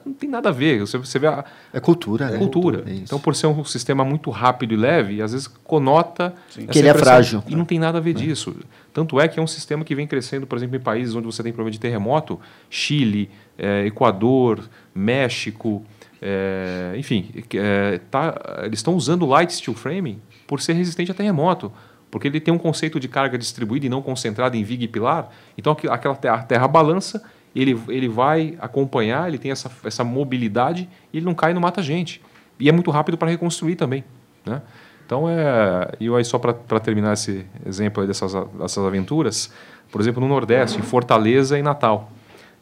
Não 0.04 0.12
tem 0.12 0.28
nada 0.28 0.50
a 0.50 0.52
ver. 0.52 0.80
Você, 0.80 0.98
você 0.98 1.18
vê 1.18 1.26
a, 1.26 1.44
é 1.72 1.80
cultura, 1.80 2.26
é 2.26 2.30
né? 2.32 2.38
Cultura. 2.38 2.84
É 2.86 2.92
então, 2.94 3.18
por 3.18 3.34
ser 3.34 3.46
um 3.46 3.64
sistema 3.64 4.04
muito 4.04 4.30
rápido 4.30 4.74
e 4.74 4.76
leve, 4.76 5.22
às 5.22 5.32
vezes 5.32 5.46
conota 5.46 6.34
que 6.70 6.78
ele 6.78 6.88
é 6.88 6.94
frágil. 6.94 7.42
E 7.46 7.56
não 7.56 7.64
tem 7.64 7.78
nada 7.78 7.98
a 7.98 8.00
ver 8.00 8.10
é. 8.10 8.14
disso. 8.14 8.54
Tanto 8.92 9.18
é 9.20 9.26
que 9.28 9.38
é 9.40 9.42
um 9.42 9.46
sistema 9.46 9.84
que 9.84 9.94
vem 9.94 10.06
crescendo, 10.06 10.46
por 10.46 10.56
exemplo, 10.56 10.76
em 10.76 10.80
países 10.80 11.14
onde 11.14 11.26
você 11.26 11.42
tem 11.42 11.52
problema 11.52 11.70
de 11.70 11.80
terremoto, 11.80 12.38
Chile, 12.68 13.30
é, 13.56 13.86
Equador, 13.86 14.68
México, 14.94 15.84
é, 16.20 16.94
enfim, 16.96 17.30
é, 17.54 18.00
tá, 18.10 18.62
eles 18.64 18.80
estão 18.80 18.94
usando 18.94 19.24
light 19.24 19.52
steel 19.52 19.74
framing 19.74 20.20
por 20.46 20.60
ser 20.60 20.72
resistente 20.72 21.10
a 21.10 21.14
terremoto 21.14 21.72
porque 22.10 22.28
ele 22.28 22.40
tem 22.40 22.52
um 22.52 22.58
conceito 22.58 22.98
de 22.98 23.08
carga 23.08 23.36
distribuída 23.36 23.86
e 23.86 23.88
não 23.88 24.02
concentrada 24.02 24.56
em 24.56 24.64
viga 24.64 24.84
e 24.84 24.88
pilar. 24.88 25.30
Então 25.56 25.76
aquela 25.90 26.14
terra, 26.14 26.42
terra 26.42 26.68
balança 26.68 27.22
ele, 27.54 27.80
ele 27.88 28.08
vai 28.08 28.56
acompanhar, 28.60 29.28
ele 29.28 29.38
tem 29.38 29.50
essa, 29.50 29.70
essa 29.84 30.04
mobilidade 30.04 30.88
e 31.12 31.18
ele 31.18 31.26
não 31.26 31.34
cai 31.34 31.50
e 31.50 31.54
não 31.54 31.60
mata 31.60 31.82
gente. 31.82 32.22
E 32.58 32.68
é 32.68 32.72
muito 32.72 32.90
rápido 32.90 33.16
para 33.16 33.30
reconstruir 33.30 33.76
também. 33.76 34.04
Né? 34.44 34.60
Então, 35.06 35.28
é, 35.28 35.92
e 35.98 36.08
aí 36.08 36.24
só 36.24 36.38
para 36.38 36.80
terminar 36.80 37.14
esse 37.14 37.46
exemplo 37.64 38.06
dessas, 38.06 38.32
dessas 38.34 38.84
aventuras, 38.84 39.50
por 39.90 40.00
exemplo, 40.00 40.20
no 40.20 40.28
Nordeste, 40.28 40.78
em 40.78 40.82
Fortaleza 40.82 41.58
e 41.58 41.62
Natal. 41.62 42.10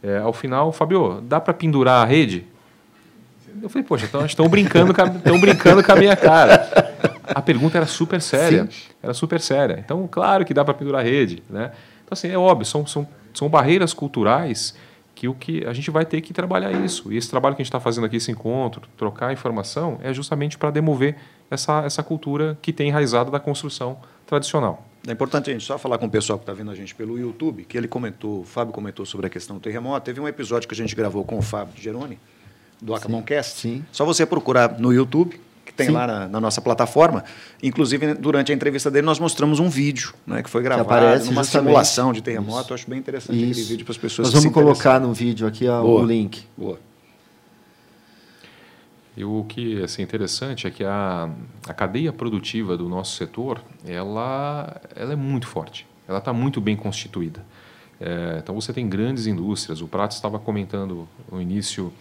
É, 0.03 0.19
ao 0.19 0.33
final, 0.33 0.71
Fabio, 0.71 1.21
dá 1.23 1.41
para 1.41 1.53
pendurar 1.53 2.03
a 2.03 2.05
rede? 2.05 2.47
Eu 3.61 3.69
falei, 3.69 3.85
poxa, 3.85 4.07
então 4.07 4.25
estão 4.25 4.49
brincando, 4.49 4.93
estão 4.93 5.41
brincando 5.41 5.83
com 5.83 5.93
a 5.93 5.97
minha 5.97 6.15
cara. 6.15 6.69
A 7.25 7.43
pergunta 7.43 7.79
era 7.79 7.87
super 7.87 8.21
séria, 8.21 8.69
Sim. 8.71 8.89
era 9.03 9.13
super 9.13 9.41
séria. 9.41 9.83
Então, 9.85 10.07
claro 10.09 10.45
que 10.45 10.55
dá 10.55 10.65
para 10.65 10.75
pendurar 10.75 11.01
a 11.01 11.05
rede, 11.05 11.43
né? 11.51 11.73
Então, 12.05 12.13
assim, 12.13 12.29
é 12.29 12.39
óbvio, 12.39 12.65
são, 12.65 12.87
são 12.87 13.09
são 13.37 13.49
barreiras 13.49 13.93
culturais 13.93 14.75
que 15.15 15.29
o 15.29 15.35
que 15.35 15.65
a 15.67 15.73
gente 15.73 15.91
vai 15.91 16.05
ter 16.05 16.21
que 16.21 16.33
trabalhar 16.33 16.73
isso. 16.85 17.13
E 17.13 17.17
esse 17.17 17.29
trabalho 17.29 17.57
que 17.57 17.63
a 17.63 17.65
gente 17.65 17.71
está 17.71 17.81
fazendo 17.81 18.05
aqui, 18.05 18.17
esse 18.17 18.31
encontro, 18.31 18.83
trocar 18.97 19.33
informação, 19.33 19.99
é 20.03 20.13
justamente 20.13 20.59
para 20.59 20.71
demover 20.71 21.17
essa, 21.51 21.83
essa 21.85 22.03
cultura 22.03 22.59
que 22.61 22.73
tem 22.73 22.89
enraizado 22.89 23.31
da 23.31 23.41
construção 23.41 23.99
tradicional. 24.27 24.87
É 25.07 25.13
importante 25.13 25.51
a 25.51 25.53
gente 25.53 25.65
só 25.65 25.79
falar 25.79 25.99
com 25.99 26.07
o 26.07 26.11
pessoal 26.11 26.39
que 26.39 26.43
está 26.43 26.53
vendo 26.53 26.71
a 26.71 26.75
gente 26.75 26.95
pelo 26.95 27.19
YouTube, 27.19 27.65
que 27.65 27.79
ele 27.79 27.89
comentou, 27.89 28.41
o 28.41 28.45
Fábio 28.45 28.75
comentou 28.75 29.07
sobre 29.07 29.27
a 29.27 29.31
questão 29.31 29.57
do 29.57 29.63
terremoto. 29.63 30.05
Teve 30.05 30.21
um 30.21 30.29
episódio 30.29 30.69
que 30.69 30.75
a 30.75 30.77
gente 30.77 30.95
gravou 30.95 31.25
com 31.25 31.39
o 31.39 31.43
Fábio 31.43 31.81
Geroni, 31.81 32.19
do 32.83 32.95
Acamoncast. 32.95 33.61
Sim. 33.61 33.85
Só 33.93 34.05
você 34.05 34.27
procurar 34.27 34.79
no 34.79 34.93
YouTube, 34.93 35.41
tem 35.77 35.87
Sim. 35.87 35.93
lá 35.93 36.07
na, 36.07 36.29
na, 36.29 36.41
nossa 36.41 36.61
plataforma. 36.61 37.23
Inclusive, 37.63 38.15
durante 38.15 38.51
a 38.51 38.55
entrevista 38.55 38.91
dele, 38.91 39.05
nós 39.07 39.19
mostramos 39.19 39.61
um 39.61 39.69
vídeo 39.69 40.15
né, 40.27 40.43
que 40.43 40.49
foi 40.49 40.63
gravado 40.63 40.89
aparece 40.89 41.27
numa 41.27 41.45
simulação 41.45 42.13
de 42.13 42.23
terremoto. 42.23 42.65
Isso. 42.65 42.75
Acho 42.75 42.91
bem 42.91 42.99
interessante 42.99 43.37
Isso. 43.37 43.51
aquele 43.51 43.67
vídeo 43.67 43.85
para 43.85 43.93
as 43.93 43.99
pessoas 43.99 44.33
Nós 44.33 44.43
vamos 44.43 44.55
colocar 44.55 44.99
no 44.99 45.13
vídeo 45.13 45.47
aqui 45.47 45.69
ó, 45.69 45.83
o 45.83 46.05
link. 46.05 46.45
Boa. 46.57 46.79
E 49.17 49.25
o 49.25 49.45
que 49.49 49.83
assim, 49.83 50.03
interessante 50.03 50.67
é 50.67 50.71
que 50.71 50.85
a, 50.85 51.31
a 51.67 51.73
cadeia 51.73 52.13
produtiva 52.13 52.77
do 52.77 52.89
nosso 52.89 53.17
setor 53.17 53.63
ela, 53.87 54.81
ela 54.95 55.13
é 55.13 55.17
muito 55.17 55.47
forte. 55.47 55.87
ela 56.07 56.19
está 56.19 56.33
muito 56.33 56.61
bem 56.61 56.77
constituída. 56.77 57.43
É, 57.99 58.41
então 58.43 58.55
você 58.55 58.73
tem 58.73 58.87
grandes 58.89 59.27
indústrias. 59.27 59.81
O 59.81 59.89
Prato 59.89 60.13
estava 60.13 60.39
comentando 60.39 61.09
no 61.31 61.41
início 61.41 61.93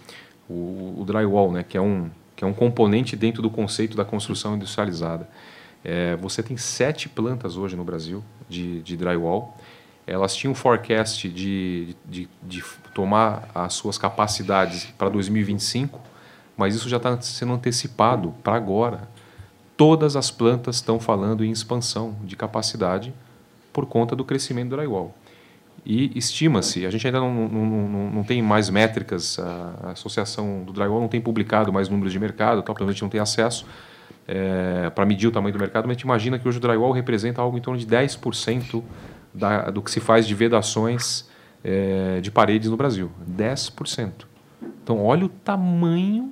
o, 0.50 0.96
o, 0.98 1.03
drywall, 1.05 1.51
né, 1.51 1.63
que 1.63 1.77
é 1.77 1.82
um 1.82 2.10
que 2.35 2.43
é 2.43 2.47
um 2.47 2.53
componente 2.53 3.15
dentro 3.15 3.41
do 3.41 3.49
conceito 3.49 3.95
da 3.95 4.03
construção 4.03 4.55
industrializada. 4.55 5.27
É, 5.83 6.15
você 6.15 6.41
tem 6.41 6.57
sete 6.57 7.07
plantas 7.07 7.57
hoje 7.57 7.75
no 7.75 7.83
Brasil 7.83 8.23
de, 8.49 8.81
de 8.81 8.97
drywall. 8.97 9.55
Elas 10.07 10.35
tinham 10.35 10.51
um 10.51 10.55
forecast 10.55 11.29
de, 11.29 11.95
de, 12.05 12.27
de 12.43 12.63
tomar 12.93 13.49
as 13.53 13.73
suas 13.73 13.97
capacidades 13.97 14.85
para 14.97 15.09
2025, 15.09 15.99
mas 16.57 16.75
isso 16.75 16.89
já 16.89 16.97
está 16.97 17.19
sendo 17.21 17.53
antecipado 17.53 18.33
para 18.43 18.55
agora. 18.55 19.07
Todas 19.77 20.15
as 20.15 20.31
plantas 20.31 20.77
estão 20.77 20.99
falando 20.99 21.43
em 21.43 21.51
expansão 21.51 22.15
de 22.23 22.35
capacidade 22.35 23.13
por 23.73 23.85
conta 23.85 24.15
do 24.15 24.23
crescimento 24.23 24.69
do 24.69 24.77
drywall. 24.77 25.13
E 25.86 26.17
estima-se, 26.17 26.86
a 26.86 26.89
gente 26.89 27.05
ainda 27.05 27.20
não, 27.20 27.32
não, 27.32 27.65
não, 27.65 28.12
não, 28.12 28.24
tem 28.24 28.41
mais 28.41 28.70
métricas, 28.70 29.38
a 29.39 29.91
Associação 29.91 30.63
do 30.63 30.74
Drywall 30.74 31.00
não 31.00 31.08
tem 31.08 31.22
publicado 31.22 31.72
mais 31.72 31.89
números 31.89 32.12
de 32.12 32.20
mercado, 32.20 32.63
tal, 32.63 32.75
a 32.79 32.91
gente 32.91 33.03
não 33.03 33.10
tem 33.10 33.22
acesso 33.22 33.65
é, 34.27 34.89
para 34.89 35.05
medir 35.05 35.27
o 35.27 35.32
tamanho 35.32 35.53
do 35.53 35.60
mercado, 35.60 35.84
mas 35.86 35.91
a 35.91 35.94
gente 35.94 36.03
imagina 36.03 36.39
que 36.39 36.48
hoje 36.48 36.58
o 36.58 36.62
drywall 36.62 36.91
representa 36.91 37.41
algo 37.41 37.58
em 37.58 37.62
torno 37.62 37.79
de 37.79 37.86
10% 37.86 38.84
da, 39.34 39.70
do 39.70 39.82
que 39.82 39.91
se 39.91 40.00
faz 40.00 40.27
de 40.27 40.34
vedações 40.34 41.25
é, 41.63 42.20
de 42.22 42.32
paredes 42.32 42.70
no 42.70 42.77
Brasil. 42.77 43.12
10%. 43.29 44.12
Então, 44.84 45.03
olha 45.03 45.25
o 45.25 45.29
tamanho 45.29 46.32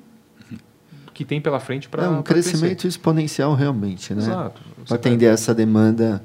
que 1.13 1.23
tem 1.23 1.39
pela 1.39 1.59
frente 1.59 1.87
para. 1.87 2.05
É 2.05 2.09
um 2.09 2.23
crescimento 2.23 2.71
crescer. 2.71 2.87
exponencial, 2.87 3.53
realmente, 3.53 4.13
né? 4.13 4.23
Exato. 4.23 4.61
Para 4.87 4.95
atender 4.95 5.27
essa 5.27 5.53
demanda 5.53 6.23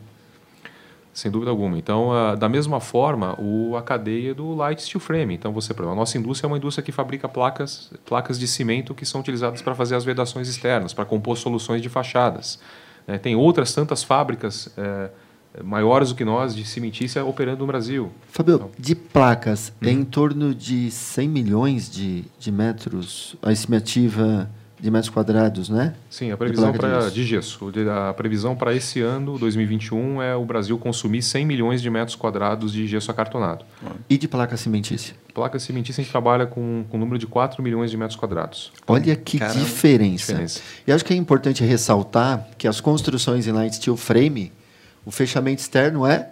sem 1.18 1.30
dúvida 1.30 1.50
alguma. 1.50 1.76
Então, 1.76 2.10
uh, 2.10 2.36
da 2.36 2.48
mesma 2.48 2.78
forma, 2.78 3.34
o, 3.40 3.76
a 3.76 3.82
cadeia 3.82 4.32
do 4.32 4.54
light 4.54 4.80
steel 4.80 5.00
frame. 5.00 5.34
Então, 5.34 5.52
você, 5.52 5.72
a 5.72 5.94
nossa 5.94 6.16
indústria 6.16 6.46
é 6.46 6.48
uma 6.48 6.56
indústria 6.56 6.84
que 6.84 6.92
fabrica 6.92 7.28
placas, 7.28 7.90
placas 8.06 8.38
de 8.38 8.46
cimento 8.46 8.94
que 8.94 9.04
são 9.04 9.20
utilizadas 9.20 9.60
para 9.60 9.74
fazer 9.74 9.96
as 9.96 10.04
vedações 10.04 10.48
externas, 10.48 10.92
para 10.92 11.04
compor 11.04 11.36
soluções 11.36 11.82
de 11.82 11.88
fachadas. 11.88 12.60
É, 13.06 13.18
tem 13.18 13.34
outras 13.34 13.74
tantas 13.74 14.04
fábricas 14.04 14.72
é, 14.76 15.10
maiores 15.64 16.10
do 16.10 16.14
que 16.14 16.24
nós 16.24 16.54
de 16.54 16.64
cimentícia 16.64 17.24
operando 17.24 17.58
no 17.60 17.66
Brasil. 17.66 18.12
Fabio, 18.30 18.54
então, 18.54 18.70
de 18.78 18.94
placas, 18.94 19.72
hum. 19.82 19.88
é 19.88 19.90
em 19.90 20.04
torno 20.04 20.54
de 20.54 20.88
100 20.88 21.28
milhões 21.28 21.90
de, 21.90 22.24
de 22.38 22.52
metros 22.52 23.34
a 23.42 23.50
estimativa 23.50 24.48
de 24.80 24.90
metros 24.90 25.10
quadrados, 25.10 25.68
né? 25.68 25.94
Sim, 26.08 26.30
a 26.30 26.36
previsão 26.36 26.70
de, 26.70 26.78
pra, 26.78 27.10
de 27.10 27.24
gesso. 27.24 27.70
A 28.08 28.14
previsão 28.14 28.54
para 28.54 28.74
esse 28.74 29.00
ano, 29.00 29.38
2021, 29.38 30.22
é 30.22 30.36
o 30.36 30.44
Brasil 30.44 30.78
consumir 30.78 31.22
100 31.22 31.44
milhões 31.44 31.82
de 31.82 31.90
metros 31.90 32.14
quadrados 32.14 32.72
de 32.72 32.86
gesso 32.86 33.10
acartonado. 33.10 33.64
E 34.08 34.16
de 34.16 34.28
placa 34.28 34.56
cimentícia? 34.56 35.14
Placa 35.34 35.58
cimentícia 35.58 36.00
a 36.00 36.04
gente 36.04 36.10
trabalha 36.10 36.46
com, 36.46 36.84
com 36.88 36.96
um 36.96 37.00
número 37.00 37.18
de 37.18 37.26
4 37.26 37.62
milhões 37.62 37.90
de 37.90 37.96
metros 37.96 38.16
quadrados. 38.16 38.72
Olha 38.86 39.16
que 39.16 39.38
diferença. 39.38 40.32
diferença. 40.32 40.60
E 40.86 40.92
acho 40.92 41.04
que 41.04 41.12
é 41.12 41.16
importante 41.16 41.64
ressaltar 41.64 42.48
que 42.56 42.68
as 42.68 42.80
construções 42.80 43.46
em 43.46 43.52
light 43.52 43.74
steel 43.74 43.96
frame, 43.96 44.52
o 45.04 45.10
fechamento 45.10 45.60
externo 45.60 46.06
é 46.06 46.30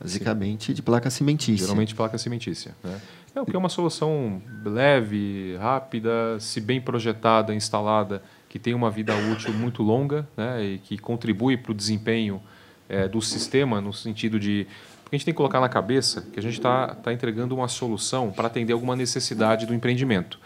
basicamente 0.00 0.66
Sim. 0.66 0.72
de 0.74 0.82
placa 0.82 1.10
cimentícia. 1.10 1.66
Geralmente 1.66 1.94
placa 1.94 2.18
cimentícia. 2.18 2.74
Né? 2.82 3.00
É 3.34 3.40
o 3.40 3.44
que 3.44 3.56
é 3.56 3.58
uma 3.58 3.68
solução 3.68 4.40
leve, 4.64 5.56
rápida, 5.56 6.38
se 6.38 6.60
bem 6.60 6.80
projetada, 6.80 7.52
instalada, 7.52 8.22
que 8.48 8.60
tem 8.60 8.74
uma 8.74 8.90
vida 8.90 9.12
útil 9.32 9.52
muito 9.52 9.82
longa 9.82 10.28
né, 10.36 10.62
e 10.62 10.78
que 10.78 10.96
contribui 10.96 11.56
para 11.56 11.72
o 11.72 11.74
desempenho 11.74 12.40
é, 12.88 13.08
do 13.08 13.20
sistema 13.20 13.80
no 13.80 13.92
sentido 13.92 14.38
de 14.38 14.66
porque 15.02 15.16
a 15.16 15.18
gente 15.18 15.24
tem 15.26 15.34
que 15.34 15.36
colocar 15.36 15.60
na 15.60 15.68
cabeça 15.68 16.22
que 16.32 16.38
a 16.38 16.42
gente 16.42 16.54
está 16.54 16.94
tá 16.94 17.12
entregando 17.12 17.54
uma 17.54 17.68
solução 17.68 18.30
para 18.30 18.46
atender 18.46 18.72
alguma 18.72 18.96
necessidade 18.96 19.66
do 19.66 19.74
empreendimento, 19.74 20.38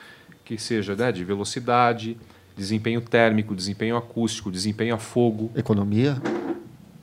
que 0.44 0.58
seja 0.58 0.96
né, 0.96 1.12
de 1.12 1.24
velocidade, 1.24 2.16
desempenho 2.56 3.00
térmico, 3.00 3.54
desempenho 3.54 3.96
acústico, 3.96 4.50
desempenho 4.50 4.94
a 4.94 4.98
fogo, 4.98 5.50
economia, 5.54 6.20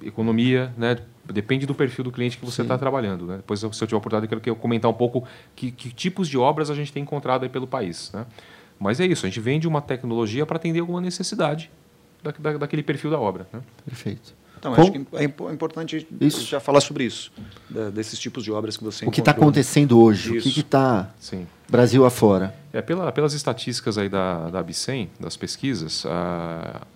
economia, 0.02 0.74
né, 0.78 0.98
Depende 1.32 1.66
do 1.66 1.74
perfil 1.74 2.04
do 2.04 2.12
cliente 2.12 2.38
que 2.38 2.46
você 2.46 2.62
está 2.62 2.78
trabalhando. 2.78 3.26
Né? 3.26 3.38
Depois, 3.38 3.60
se 3.60 3.66
eu 3.66 3.72
tiver 3.72 3.96
a 3.96 3.98
oportunidade, 3.98 4.32
eu 4.32 4.42
quero 4.42 4.56
comentar 4.56 4.90
um 4.90 4.94
pouco 4.94 5.28
que, 5.56 5.72
que 5.72 5.92
tipos 5.92 6.28
de 6.28 6.38
obras 6.38 6.70
a 6.70 6.76
gente 6.76 6.94
tem 6.94 7.04
encontrado 7.04 7.44
aí 7.44 7.50
pelo 7.50 7.66
país. 7.66 8.12
Né? 8.14 8.26
Mas 8.80 9.00
é 9.00 9.06
isso, 9.06 9.26
a 9.26 9.30
gente 9.30 9.40
vende 9.40 9.68
uma 9.68 9.82
tecnologia 9.82 10.46
para 10.46 10.58
atender 10.58 10.80
alguma 10.80 11.02
necessidade 11.02 11.72
da, 12.22 12.32
da, 12.32 12.58
daquele 12.60 12.84
perfil 12.84 13.10
da 13.10 13.20
obra. 13.20 13.48
Né? 13.52 13.62
Perfeito. 13.86 14.34
Então, 14.58 14.74
acho 14.74 14.92
que 14.92 15.06
é 15.14 15.24
importante 15.24 16.08
isso. 16.20 16.42
já 16.46 16.60
falar 16.60 16.82
sobre 16.82 17.04
isso, 17.04 17.32
desses 17.94 18.18
tipos 18.18 18.44
de 18.44 18.52
obras 18.52 18.78
que 18.78 18.84
você 18.84 19.06
O 19.06 19.12
que 19.12 19.20
está 19.20 19.32
acontecendo 19.32 20.00
hoje, 20.00 20.38
isso. 20.38 20.50
o 20.50 20.52
que 20.52 20.60
está 20.60 21.10
Brasil 21.70 22.06
afora? 22.06 22.54
É, 22.72 22.82
pela, 22.82 23.12
pelas 23.12 23.34
estatísticas 23.34 23.98
aí 23.98 24.10
da, 24.10 24.50
da 24.50 24.60
Abicem, 24.60 25.10
das 25.20 25.36
pesquisas, 25.38 26.06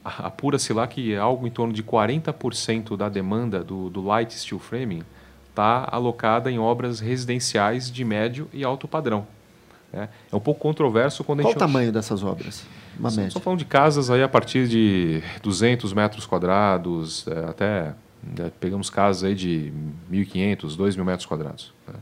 apura-se 0.03 0.73
lá 0.73 0.87
que 0.87 1.15
algo 1.15 1.47
em 1.47 1.51
torno 1.51 1.73
de 1.73 1.83
40% 1.83 2.97
da 2.97 3.09
demanda 3.09 3.63
do, 3.63 3.89
do 3.89 4.01
light 4.03 4.33
steel 4.33 4.59
framing 4.59 5.03
está 5.49 5.87
alocada 5.91 6.51
em 6.51 6.59
obras 6.59 6.99
residenciais 6.99 7.91
de 7.91 8.05
médio 8.05 8.47
e 8.53 8.63
alto 8.63 8.87
padrão. 8.87 9.27
É, 9.93 10.07
é 10.31 10.35
um 10.35 10.39
pouco 10.39 10.59
controverso 10.59 11.23
quando 11.23 11.39
Qual 11.39 11.49
a 11.49 11.51
gente... 11.51 11.59
Qual 11.59 11.69
o 11.69 11.71
tamanho 11.71 11.91
dessas 11.91 12.23
obras? 12.23 12.65
Uma 12.99 13.09
média. 13.09 13.27
Estou 13.27 13.41
falando 13.41 13.59
de 13.59 13.65
casas 13.65 14.09
aí 14.09 14.21
a 14.21 14.27
partir 14.27 14.67
de 14.67 15.23
200 15.41 15.93
metros 15.93 16.25
quadrados, 16.25 17.27
é, 17.27 17.45
até 17.49 17.95
né, 18.21 18.51
pegamos 18.59 18.89
casas 18.89 19.23
aí 19.23 19.35
de 19.35 19.71
1.500, 20.11 20.77
2.000 20.77 21.03
metros 21.03 21.25
quadrados. 21.25 21.73
Né? 21.87 21.93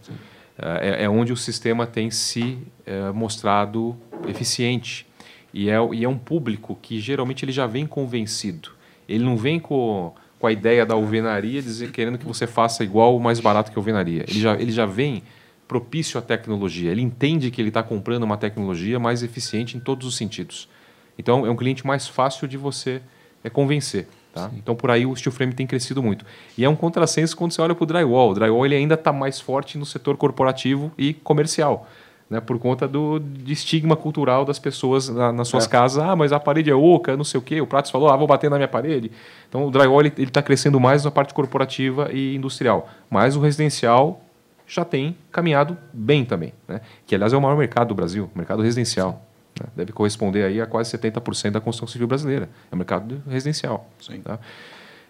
É, 0.59 1.03
é, 1.03 1.09
onde 1.09 1.31
o 1.31 1.37
sistema 1.37 1.85
tem 1.85 2.09
se 2.09 2.57
é, 2.85 3.11
mostrado 3.11 3.95
eficiente. 4.27 5.05
E 5.53 5.69
é, 5.69 5.77
e 5.93 6.03
é 6.03 6.09
um 6.09 6.17
público 6.17 6.77
que 6.81 6.99
geralmente 6.99 7.45
ele 7.45 7.51
já 7.51 7.67
vem 7.67 7.85
convencido. 7.85 8.71
Ele 9.07 9.23
não 9.23 9.37
vem 9.37 9.59
com, 9.59 10.13
com 10.39 10.47
a 10.47 10.51
ideia 10.51 10.85
da 10.85 10.95
alvenaria 10.95 11.61
dizer, 11.61 11.91
querendo 11.91 12.17
que 12.17 12.25
você 12.25 12.45
faça 12.47 12.83
igual 12.83 13.13
ou 13.13 13.19
mais 13.19 13.39
barato 13.39 13.71
que 13.71 13.77
a 13.77 13.79
alvenaria. 13.79 14.25
Ele 14.27 14.39
já, 14.39 14.53
ele 14.55 14.71
já 14.71 14.85
vem 14.85 15.23
propício 15.67 16.17
à 16.17 16.21
tecnologia. 16.21 16.91
Ele 16.91 17.01
entende 17.01 17.51
que 17.51 17.61
ele 17.61 17.69
está 17.69 17.83
comprando 17.83 18.23
uma 18.23 18.37
tecnologia 18.37 18.99
mais 18.99 19.21
eficiente 19.21 19.75
em 19.75 19.79
todos 19.79 20.07
os 20.07 20.15
sentidos. 20.15 20.69
Então, 21.17 21.45
é 21.45 21.49
um 21.49 21.55
cliente 21.55 21.85
mais 21.85 22.07
fácil 22.07 22.47
de 22.47 22.57
você 22.57 23.01
é, 23.43 23.49
convencer. 23.49 24.07
Tá? 24.33 24.51
Então, 24.55 24.75
por 24.75 24.91
aí 24.91 25.05
o 25.05 25.15
steel 25.15 25.31
frame 25.31 25.53
tem 25.53 25.65
crescido 25.65 26.01
muito. 26.01 26.25
E 26.57 26.63
é 26.63 26.69
um 26.69 26.75
contrassenso 26.75 27.35
quando 27.35 27.51
você 27.51 27.61
olha 27.61 27.73
para 27.73 27.83
o 27.83 27.87
drywall. 27.87 28.31
O 28.31 28.33
drywall 28.35 28.65
ele 28.65 28.75
ainda 28.75 28.93
está 28.93 29.11
mais 29.11 29.39
forte 29.39 29.77
no 29.77 29.85
setor 29.85 30.15
corporativo 30.15 30.91
e 30.97 31.13
comercial. 31.13 31.87
Né, 32.29 32.41
por 32.41 32.59
conta 32.59 32.85
do 32.85 33.23
estigma 33.47 33.95
cultural 33.95 34.43
das 34.43 34.59
pessoas 34.59 35.07
na, 35.07 35.31
nas 35.31 35.47
suas 35.47 35.65
é. 35.65 35.69
casas. 35.69 36.03
Ah, 36.03 36.13
mas 36.13 36.33
a 36.33 36.39
parede 36.39 36.69
é 36.69 36.75
oca, 36.75 37.15
não 37.15 37.23
sei 37.23 37.39
o 37.39 37.41
quê. 37.41 37.61
O 37.61 37.65
Pratos 37.65 37.89
falou, 37.89 38.09
ah, 38.09 38.17
vou 38.17 38.27
bater 38.27 38.49
na 38.49 38.57
minha 38.57 38.67
parede. 38.67 39.09
Então, 39.47 39.65
o 39.65 39.71
drywall 39.71 40.01
ele 40.01 40.13
está 40.17 40.41
crescendo 40.41 40.77
mais 40.77 41.05
na 41.05 41.09
parte 41.09 41.33
corporativa 41.33 42.09
e 42.11 42.35
industrial. 42.35 42.89
Mas 43.09 43.37
o 43.37 43.39
residencial 43.39 44.21
já 44.67 44.83
tem 44.83 45.17
caminhado 45.31 45.77
bem 45.93 46.25
também. 46.25 46.53
Né? 46.67 46.81
Que, 47.05 47.15
aliás, 47.15 47.31
é 47.33 47.37
o 47.37 47.41
maior 47.41 47.57
mercado 47.57 47.87
do 47.89 47.95
Brasil, 47.95 48.29
mercado 48.35 48.61
residencial. 48.61 49.25
Né? 49.59 49.67
Deve 49.75 49.93
corresponder 49.93 50.43
aí 50.43 50.59
a 50.59 50.65
quase 50.67 50.95
70% 50.97 51.51
da 51.51 51.61
construção 51.61 51.87
civil 51.87 52.07
brasileira. 52.07 52.49
É 52.71 52.75
o 52.75 52.77
mercado 52.77 53.23
residencial. 53.27 53.89
Sim. 53.99 54.19
Tá? 54.19 54.37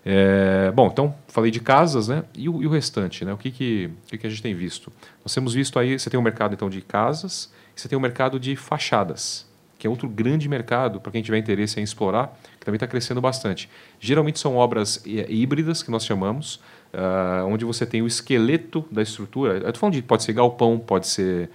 É, 0.06 0.72
bom, 0.72 0.88
então 0.88 1.14
falei 1.28 1.52
de 1.52 1.60
casas, 1.60 2.08
né? 2.08 2.24
E 2.34 2.48
o, 2.48 2.64
e 2.64 2.68
o 2.68 2.70
restante, 2.70 3.26
né? 3.26 3.34
O 3.34 3.38
que 3.38 3.52
que, 3.52 3.90
o 4.14 4.18
que 4.18 4.26
a 4.26 4.30
gente 4.30 4.42
tem 4.42 4.56
visto? 4.56 4.90
Nós 5.22 5.34
temos 5.34 5.54
visto 5.54 5.78
aí, 5.78 6.00
você 6.00 6.10
tem 6.10 6.18
um 6.18 6.24
mercado 6.24 6.54
então 6.54 6.70
de 6.70 6.82
casas, 6.82 7.52
você 7.76 7.90
tem 7.90 7.98
um 7.98 8.02
mercado 8.02 8.40
de 8.40 8.56
fachadas, 8.56 9.46
que 9.78 9.86
é 9.86 9.90
outro 9.90 10.08
grande 10.08 10.48
mercado 10.48 11.02
para 11.02 11.12
quem 11.12 11.22
tiver 11.22 11.38
interesse 11.38 11.82
em 11.82 11.84
explorar, 11.84 12.40
que 12.58 12.66
também 12.66 12.78
está 12.78 12.88
crescendo 12.88 13.20
bastante. 13.20 13.70
Geralmente 14.00 14.40
são 14.40 14.56
obras 14.56 15.04
híbridas 15.06 15.84
que 15.84 15.92
nós 15.92 16.06
chamamos, 16.06 16.62
uh, 16.94 17.46
onde 17.46 17.65
você 17.65 17.86
tem 17.86 18.01
o 18.01 18.08
esqueleto 18.08 18.86
da 18.91 19.01
estrutura. 19.01 19.53
Eu 19.53 19.58
estou 19.58 19.75
falando 19.75 19.94
de 19.96 20.01
pode 20.01 20.24
ser 20.24 20.34
galpão, 20.34 20.79
pode 20.79 21.08
ser 21.08 21.50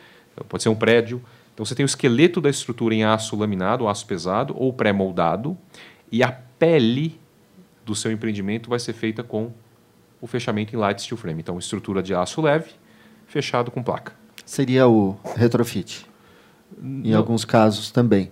pode 0.48 0.62
ser 0.62 0.70
um 0.70 0.74
prédio, 0.74 1.22
então 1.52 1.64
você 1.64 1.74
tem 1.74 1.84
o 1.84 1.86
esqueleto 1.86 2.40
da 2.40 2.48
estrutura 2.48 2.94
em 2.94 3.04
aço 3.04 3.36
laminado, 3.36 3.86
aço 3.86 4.06
pesado 4.06 4.54
ou 4.56 4.72
pré-moldado, 4.72 5.56
e 6.10 6.22
a 6.22 6.32
pele 6.32 7.20
do 7.84 7.94
seu 7.94 8.10
empreendimento 8.10 8.70
vai 8.70 8.78
ser 8.78 8.92
feita 8.92 9.22
com 9.22 9.52
o 10.20 10.26
fechamento 10.26 10.74
em 10.74 10.78
light 10.78 11.02
steel 11.02 11.18
frame. 11.18 11.40
Então, 11.40 11.58
estrutura 11.58 12.02
de 12.02 12.14
aço 12.14 12.40
leve, 12.40 12.70
fechado 13.26 13.70
com 13.70 13.82
placa. 13.82 14.12
Seria 14.44 14.86
o 14.88 15.18
retrofit? 15.36 16.06
Em 16.80 17.10
Não. 17.10 17.18
alguns 17.18 17.44
casos 17.44 17.90
também. 17.90 18.30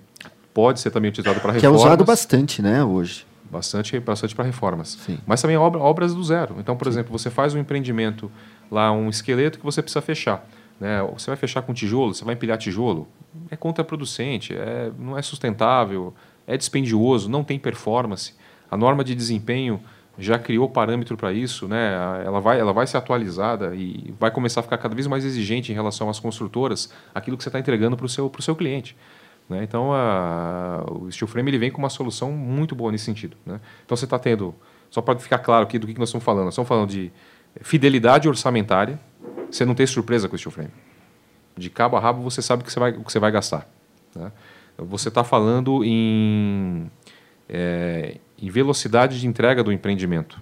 Pode 0.54 0.80
ser 0.80 0.90
também 0.90 1.10
utilizado 1.10 1.40
para 1.40 1.52
reformas. 1.52 1.60
Que 1.60 1.66
é 1.66 1.86
usado 1.86 2.04
bastante, 2.04 2.62
né, 2.62 2.82
hoje. 2.82 3.26
Bastante, 3.50 3.98
bastante 3.98 4.34
para 4.34 4.44
reformas. 4.44 4.98
Sim. 5.04 5.18
Mas 5.26 5.42
também 5.42 5.56
obra, 5.56 5.80
obras 5.80 6.14
do 6.14 6.22
zero. 6.22 6.56
Então, 6.58 6.76
por 6.76 6.84
Sim. 6.84 6.90
exemplo, 6.90 7.10
você 7.10 7.30
faz 7.30 7.54
um 7.54 7.58
empreendimento 7.58 8.30
lá, 8.70 8.92
um 8.92 9.08
esqueleto 9.08 9.58
que 9.58 9.64
você 9.64 9.82
precisa 9.82 10.00
fechar. 10.00 10.46
Né? 10.78 11.02
Você 11.12 11.28
vai 11.28 11.36
fechar 11.36 11.62
com 11.62 11.74
tijolo, 11.74 12.14
você 12.14 12.24
vai 12.24 12.34
empilhar 12.34 12.56
tijolo, 12.56 13.08
é 13.50 13.56
contraproducente, 13.56 14.54
é, 14.54 14.90
não 14.98 15.18
é 15.18 15.22
sustentável, 15.22 16.14
é 16.46 16.56
dispendioso, 16.56 17.28
não 17.28 17.44
tem 17.44 17.58
performance. 17.58 18.34
A 18.70 18.76
norma 18.76 19.04
de 19.04 19.14
desempenho 19.14 19.80
já 20.18 20.38
criou 20.38 20.68
parâmetro 20.68 21.16
para 21.16 21.32
isso, 21.32 21.66
né? 21.66 21.94
ela, 22.24 22.40
vai, 22.40 22.60
ela 22.60 22.72
vai 22.72 22.86
ser 22.86 22.96
atualizada 22.96 23.74
e 23.74 24.14
vai 24.18 24.30
começar 24.30 24.60
a 24.60 24.62
ficar 24.62 24.78
cada 24.78 24.94
vez 24.94 25.06
mais 25.06 25.24
exigente 25.24 25.72
em 25.72 25.74
relação 25.74 26.08
às 26.08 26.20
construtoras, 26.20 26.92
aquilo 27.14 27.36
que 27.36 27.42
você 27.42 27.48
está 27.48 27.58
entregando 27.58 27.96
para 27.96 28.06
o 28.06 28.08
seu, 28.08 28.30
seu 28.40 28.54
cliente. 28.54 28.96
Né? 29.50 29.64
Então, 29.64 29.92
a, 29.92 30.84
o 30.88 31.10
Steel 31.10 31.26
Frame 31.26 31.50
ele 31.50 31.58
vem 31.58 31.70
com 31.70 31.78
uma 31.78 31.90
solução 31.90 32.30
muito 32.30 32.74
boa 32.74 32.92
nesse 32.92 33.04
sentido. 33.04 33.36
Né? 33.44 33.60
Então, 33.84 33.96
você 33.96 34.04
está 34.04 34.18
tendo, 34.18 34.54
só 34.88 35.02
para 35.02 35.18
ficar 35.18 35.40
claro 35.40 35.64
aqui 35.64 35.76
do 35.76 35.86
que, 35.86 35.98
nós 35.98 36.08
estamos 36.08 36.24
falando, 36.24 36.44
nós 36.44 36.54
estamos 36.54 36.68
falando 36.68 36.88
de 36.88 37.10
fidelidade 37.60 38.28
orçamentária, 38.28 38.98
você 39.50 39.64
não 39.64 39.74
tem 39.74 39.86
surpresa 39.86 40.28
com 40.28 40.36
o 40.36 40.38
Steel 40.38 40.52
Frame. 40.52 40.70
De 41.56 41.68
cabo 41.68 41.96
a 41.96 42.00
rabo, 42.00 42.22
você 42.22 42.40
sabe 42.40 42.62
o 42.62 42.64
que 42.64 42.72
você 42.72 42.78
vai, 42.78 42.92
o 42.92 43.04
que 43.04 43.10
você 43.10 43.18
vai 43.18 43.32
gastar. 43.32 43.68
Né? 44.14 44.30
Você 44.78 45.08
está 45.08 45.24
falando 45.24 45.84
em 45.84 46.88
é, 47.48 48.18
em 48.40 48.48
velocidade 48.48 49.20
de 49.20 49.26
entrega 49.26 49.64
do 49.64 49.72
empreendimento. 49.72 50.40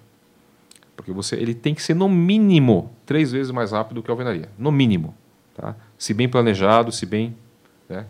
Porque 0.95 1.11
você, 1.11 1.37
ele 1.37 1.55
tem 1.55 1.75
que 1.75 1.83
ser, 1.83 1.95
no 1.95 2.09
mínimo, 2.09 2.93
três 3.07 3.33
vezes 3.33 3.51
mais 3.51 3.73
rápido 3.73 4.03
que 4.03 4.11
a 4.11 4.13
alvenaria. 4.13 4.51
No 4.59 4.71
mínimo. 4.71 5.15
Tá? 5.55 5.75
Se 5.97 6.13
bem 6.13 6.29
planejado, 6.29 6.93
se 6.93 7.07
bem. 7.07 7.35
Né? 7.89 8.05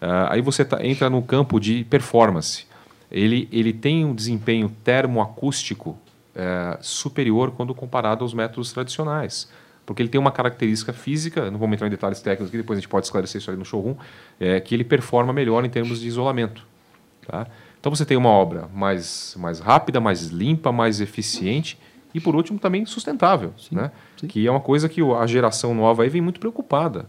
Uh, 0.00 0.28
aí 0.30 0.40
você 0.40 0.64
tá, 0.64 0.84
entra 0.84 1.08
no 1.08 1.22
campo 1.22 1.58
de 1.58 1.84
performance. 1.84 2.66
Ele, 3.10 3.48
ele 3.52 3.72
tem 3.72 4.04
um 4.04 4.14
desempenho 4.14 4.68
termoacústico 4.84 5.90
uh, 5.90 6.78
superior 6.80 7.52
quando 7.52 7.74
comparado 7.74 8.24
aos 8.24 8.34
métodos 8.34 8.72
tradicionais. 8.72 9.48
Porque 9.84 10.02
ele 10.02 10.08
tem 10.08 10.20
uma 10.20 10.32
característica 10.32 10.92
física, 10.92 11.48
não 11.50 11.58
vamos 11.58 11.74
entrar 11.74 11.86
em 11.86 11.90
detalhes 11.90 12.20
técnicos 12.20 12.48
aqui, 12.48 12.56
depois 12.56 12.76
a 12.76 12.80
gente 12.80 12.88
pode 12.88 13.06
esclarecer 13.06 13.40
isso 13.40 13.50
aí 13.50 13.56
no 13.56 13.64
showroom, 13.64 13.94
é, 14.40 14.58
que 14.58 14.74
ele 14.74 14.82
performa 14.82 15.32
melhor 15.32 15.64
em 15.64 15.70
termos 15.70 16.00
de 16.00 16.08
isolamento. 16.08 16.66
Tá? 17.26 17.46
Então 17.78 17.94
você 17.94 18.04
tem 18.04 18.16
uma 18.16 18.30
obra 18.30 18.68
mais, 18.74 19.36
mais 19.38 19.60
rápida, 19.60 20.00
mais 20.00 20.26
limpa, 20.26 20.72
mais 20.72 21.00
eficiente 21.00 21.78
e, 22.12 22.20
por 22.20 22.34
último, 22.34 22.58
também 22.58 22.84
sustentável. 22.84 23.52
Sim, 23.56 23.76
né? 23.76 23.92
Sim. 24.16 24.26
Que 24.26 24.44
é 24.44 24.50
uma 24.50 24.60
coisa 24.60 24.88
que 24.88 25.00
a 25.00 25.26
geração 25.26 25.72
nova 25.72 26.02
aí 26.02 26.08
vem 26.08 26.20
muito 26.20 26.40
preocupada. 26.40 27.06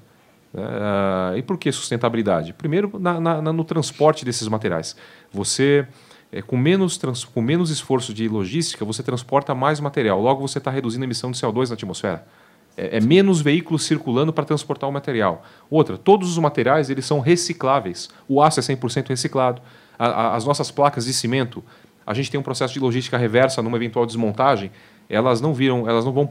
Né? 0.54 1.38
e 1.38 1.42
por 1.42 1.58
que 1.58 1.72
sustentabilidade? 1.72 2.54
Primeiro, 2.54 2.98
na, 3.00 3.20
na, 3.20 3.42
no 3.54 3.64
transporte 3.64 4.24
desses 4.26 4.48
materiais. 4.48 4.96
Você, 5.32 5.88
é, 6.32 6.42
com, 6.42 6.58
menos 6.58 6.98
trans, 6.98 7.24
com 7.24 7.42
menos 7.42 7.70
esforço 7.70 8.14
de 8.14 8.28
logística, 8.28 8.84
você 8.84 9.04
transporta 9.04 9.54
mais 9.54 9.80
material. 9.80 10.22
Logo, 10.22 10.48
você 10.48 10.58
está 10.58 10.72
reduzindo 10.72 11.04
a 11.04 11.06
emissão 11.06 11.32
de 11.32 11.38
CO2 11.38 11.70
na 11.70 11.74
atmosfera. 11.74 12.26
É, 12.76 12.98
é 12.98 13.00
menos 13.02 13.42
veículos 13.42 13.84
circulando 13.84 14.32
para 14.32 14.46
transportar 14.46 14.90
o 14.90 14.94
material. 14.94 15.44
Outra, 15.70 15.98
todos 15.98 16.30
os 16.32 16.38
materiais 16.38 16.90
eles 16.90 17.06
são 17.06 17.20
recicláveis. 17.20 18.10
O 18.28 18.42
aço 18.42 18.60
é 18.60 18.64
100% 18.64 19.10
reciclado 19.10 19.62
a, 19.98 20.08
a, 20.08 20.36
as 20.36 20.46
nossas 20.46 20.72
placas 20.72 21.06
de 21.06 21.14
cimento, 21.14 21.64
a 22.06 22.14
gente 22.14 22.32
tem 22.32 22.40
um 22.40 22.44
processo 22.44 22.74
de 22.74 22.80
logística 22.80 23.18
reversa 23.18 23.62
numa 23.62 23.76
eventual 23.76 24.06
desmontagem, 24.06 24.72
elas 25.10 25.42
não 25.42 25.54
viram, 25.54 25.90
elas 25.90 26.06
não 26.06 26.14
vão 26.14 26.30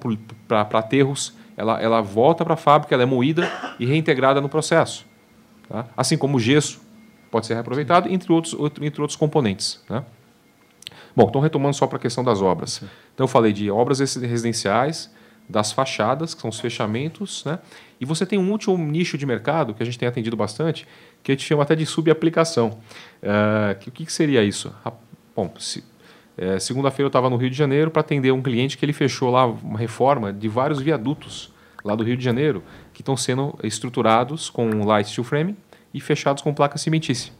para 0.48 0.62
aterros, 0.78 1.34
ela, 1.56 1.80
ela 1.80 2.00
volta 2.00 2.44
para 2.44 2.54
a 2.54 2.56
fábrica, 2.56 2.94
ela 2.94 3.02
é 3.02 3.06
moída 3.06 3.50
e 3.78 3.86
reintegrada 3.86 4.40
no 4.40 4.48
processo. 4.48 5.06
Tá? 5.68 5.86
Assim 5.96 6.18
como 6.18 6.36
o 6.36 6.40
gesso 6.40 6.80
pode 7.30 7.46
ser 7.46 7.54
reaproveitado, 7.54 8.08
entre 8.08 8.32
outros, 8.32 8.54
outro, 8.54 8.84
entre 8.84 9.00
outros 9.00 9.16
componentes. 9.16 9.82
Né? 9.88 10.04
Bom, 11.14 11.26
então 11.28 11.40
retomando 11.40 11.74
só 11.74 11.86
para 11.86 11.96
a 11.96 12.00
questão 12.00 12.22
das 12.22 12.42
obras. 12.42 12.82
Então 13.14 13.24
eu 13.24 13.28
falei 13.28 13.52
de 13.52 13.70
obras 13.70 13.98
residenciais, 13.98 15.10
das 15.48 15.72
fachadas, 15.72 16.34
que 16.34 16.40
são 16.40 16.50
os 16.50 16.58
fechamentos, 16.58 17.44
né? 17.44 17.58
E 18.00 18.04
você 18.04 18.26
tem 18.26 18.38
um 18.38 18.50
último 18.50 18.76
nicho 18.76 19.16
de 19.16 19.24
mercado 19.24 19.74
que 19.74 19.82
a 19.82 19.86
gente 19.86 19.98
tem 19.98 20.08
atendido 20.08 20.36
bastante, 20.36 20.86
que 21.22 21.32
a 21.32 21.34
gente 21.34 21.44
chama 21.44 21.62
até 21.62 21.74
de 21.74 21.86
subaplicação. 21.86 22.78
Uh, 23.22 23.78
que, 23.78 23.88
o 23.88 23.92
que, 23.92 24.04
que, 24.06 24.12
seria 24.12 24.42
isso? 24.42 24.74
bom, 25.34 25.52
se, 25.58 25.84
é, 26.36 26.58
segunda-feira 26.58 27.06
eu 27.06 27.08
estava 27.08 27.30
no 27.30 27.36
Rio 27.36 27.48
de 27.48 27.56
Janeiro 27.56 27.90
para 27.90 28.00
atender 28.00 28.30
um 28.32 28.42
cliente 28.42 28.76
que 28.76 28.84
ele 28.84 28.92
fechou 28.92 29.30
lá 29.30 29.46
uma 29.46 29.78
reforma 29.78 30.32
de 30.32 30.48
vários 30.48 30.80
viadutos 30.80 31.50
lá 31.82 31.94
do 31.94 32.04
Rio 32.04 32.16
de 32.16 32.24
Janeiro, 32.24 32.62
que 32.92 33.00
estão 33.00 33.16
sendo 33.16 33.56
estruturados 33.62 34.50
com 34.50 34.84
light 34.84 35.08
steel 35.08 35.24
frame 35.24 35.56
e 35.94 36.00
fechados 36.00 36.42
com 36.42 36.52
placa 36.52 36.76
cimentícia. 36.76 37.32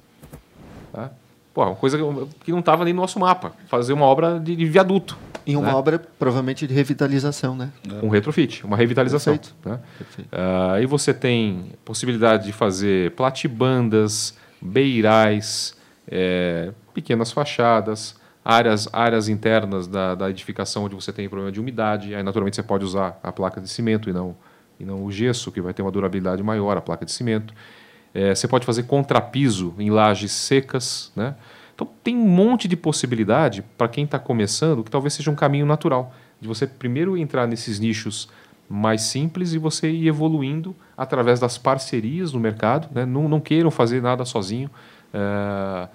Tá? 0.93 1.11
Pô, 1.53 1.65
uma 1.65 1.75
coisa 1.75 1.99
que 2.45 2.53
não 2.53 2.61
estava 2.61 2.85
nem 2.85 2.95
no 2.95 3.01
nosso 3.01 3.19
mapa, 3.19 3.53
fazer 3.67 3.93
uma 3.93 4.05
obra 4.07 4.39
de, 4.39 4.55
de 4.55 4.65
viaduto. 4.67 5.19
Em 5.47 5.57
uma 5.57 5.69
né? 5.69 5.75
obra 5.75 5.99
provavelmente 6.19 6.67
de 6.67 6.75
revitalização, 6.75 7.55
né? 7.55 7.71
Um 8.03 8.09
retrofit, 8.09 8.65
uma 8.65 8.77
revitalização. 8.77 9.37
Perfeito. 9.37 9.57
Né? 9.65 9.79
Perfeito. 9.97 10.29
Uh, 10.29 10.73
aí 10.73 10.87
você 10.87 11.15
tem 11.15 11.73
possibilidade 11.85 12.47
de 12.47 12.53
fazer 12.53 13.13
platibandas, 13.13 14.37
beirais, 14.61 15.77
é, 16.09 16.73
pequenas 16.93 17.31
fachadas, 17.31 18.17
áreas, 18.47 18.89
áreas 18.93 19.29
internas 19.29 19.89
da, 19.89 20.15
da 20.15 20.31
edificação 20.31 20.85
onde 20.85 20.95
você 20.95 21.13
tem 21.13 21.29
problema 21.29 21.51
de 21.51 21.59
umidade. 21.59 22.15
Aí, 22.15 22.23
naturalmente, 22.23 22.55
você 22.55 22.63
pode 22.63 22.85
usar 22.85 23.19
a 23.21 23.33
placa 23.33 23.61
de 23.61 23.69
cimento 23.69 24.09
e 24.09 24.13
não, 24.13 24.37
e 24.79 24.85
não 24.85 25.05
o 25.05 25.11
gesso, 25.11 25.51
que 25.51 25.61
vai 25.61 25.75
ter 25.75 25.83
uma 25.83 25.91
durabilidade 25.91 26.45
maior, 26.45 26.77
a 26.77 26.81
placa 26.81 27.05
de 27.05 27.11
cimento. 27.11 27.53
É, 28.15 28.33
você 28.33 28.47
pode 28.47 28.65
fazer 28.65 28.85
contrapiso 28.85 29.75
em 29.81 29.91
lajes 29.91 30.31
secas, 30.31 31.11
né? 31.17 31.35
Então 31.75 31.89
tem 32.05 32.17
um 32.17 32.29
monte 32.29 32.69
de 32.69 32.77
possibilidade 32.77 33.63
para 33.77 33.89
quem 33.89 34.05
está 34.05 34.19
começando 34.19 34.83
que 34.83 34.91
talvez 34.91 35.13
seja 35.13 35.31
um 35.31 35.35
caminho 35.35 35.67
natural 35.67 36.15
de 36.41 36.49
você 36.49 36.67
primeiro 36.67 37.19
entrar 37.19 37.47
nesses 37.47 37.79
nichos 37.79 38.29
mais 38.69 39.03
simples 39.03 39.53
e 39.53 39.59
você 39.59 39.91
ir 39.91 40.07
evoluindo 40.07 40.75
através 40.97 41.39
das 41.41 41.59
parcerias 41.59 42.33
no 42.33 42.41
mercado. 42.41 42.89
Né? 42.95 43.05
Não, 43.05 43.29
não 43.29 43.41
queiram 43.41 43.71
fazer 43.71 44.01
nada 44.01 44.25
sozinho. 44.25 44.71
É, 45.13 45.89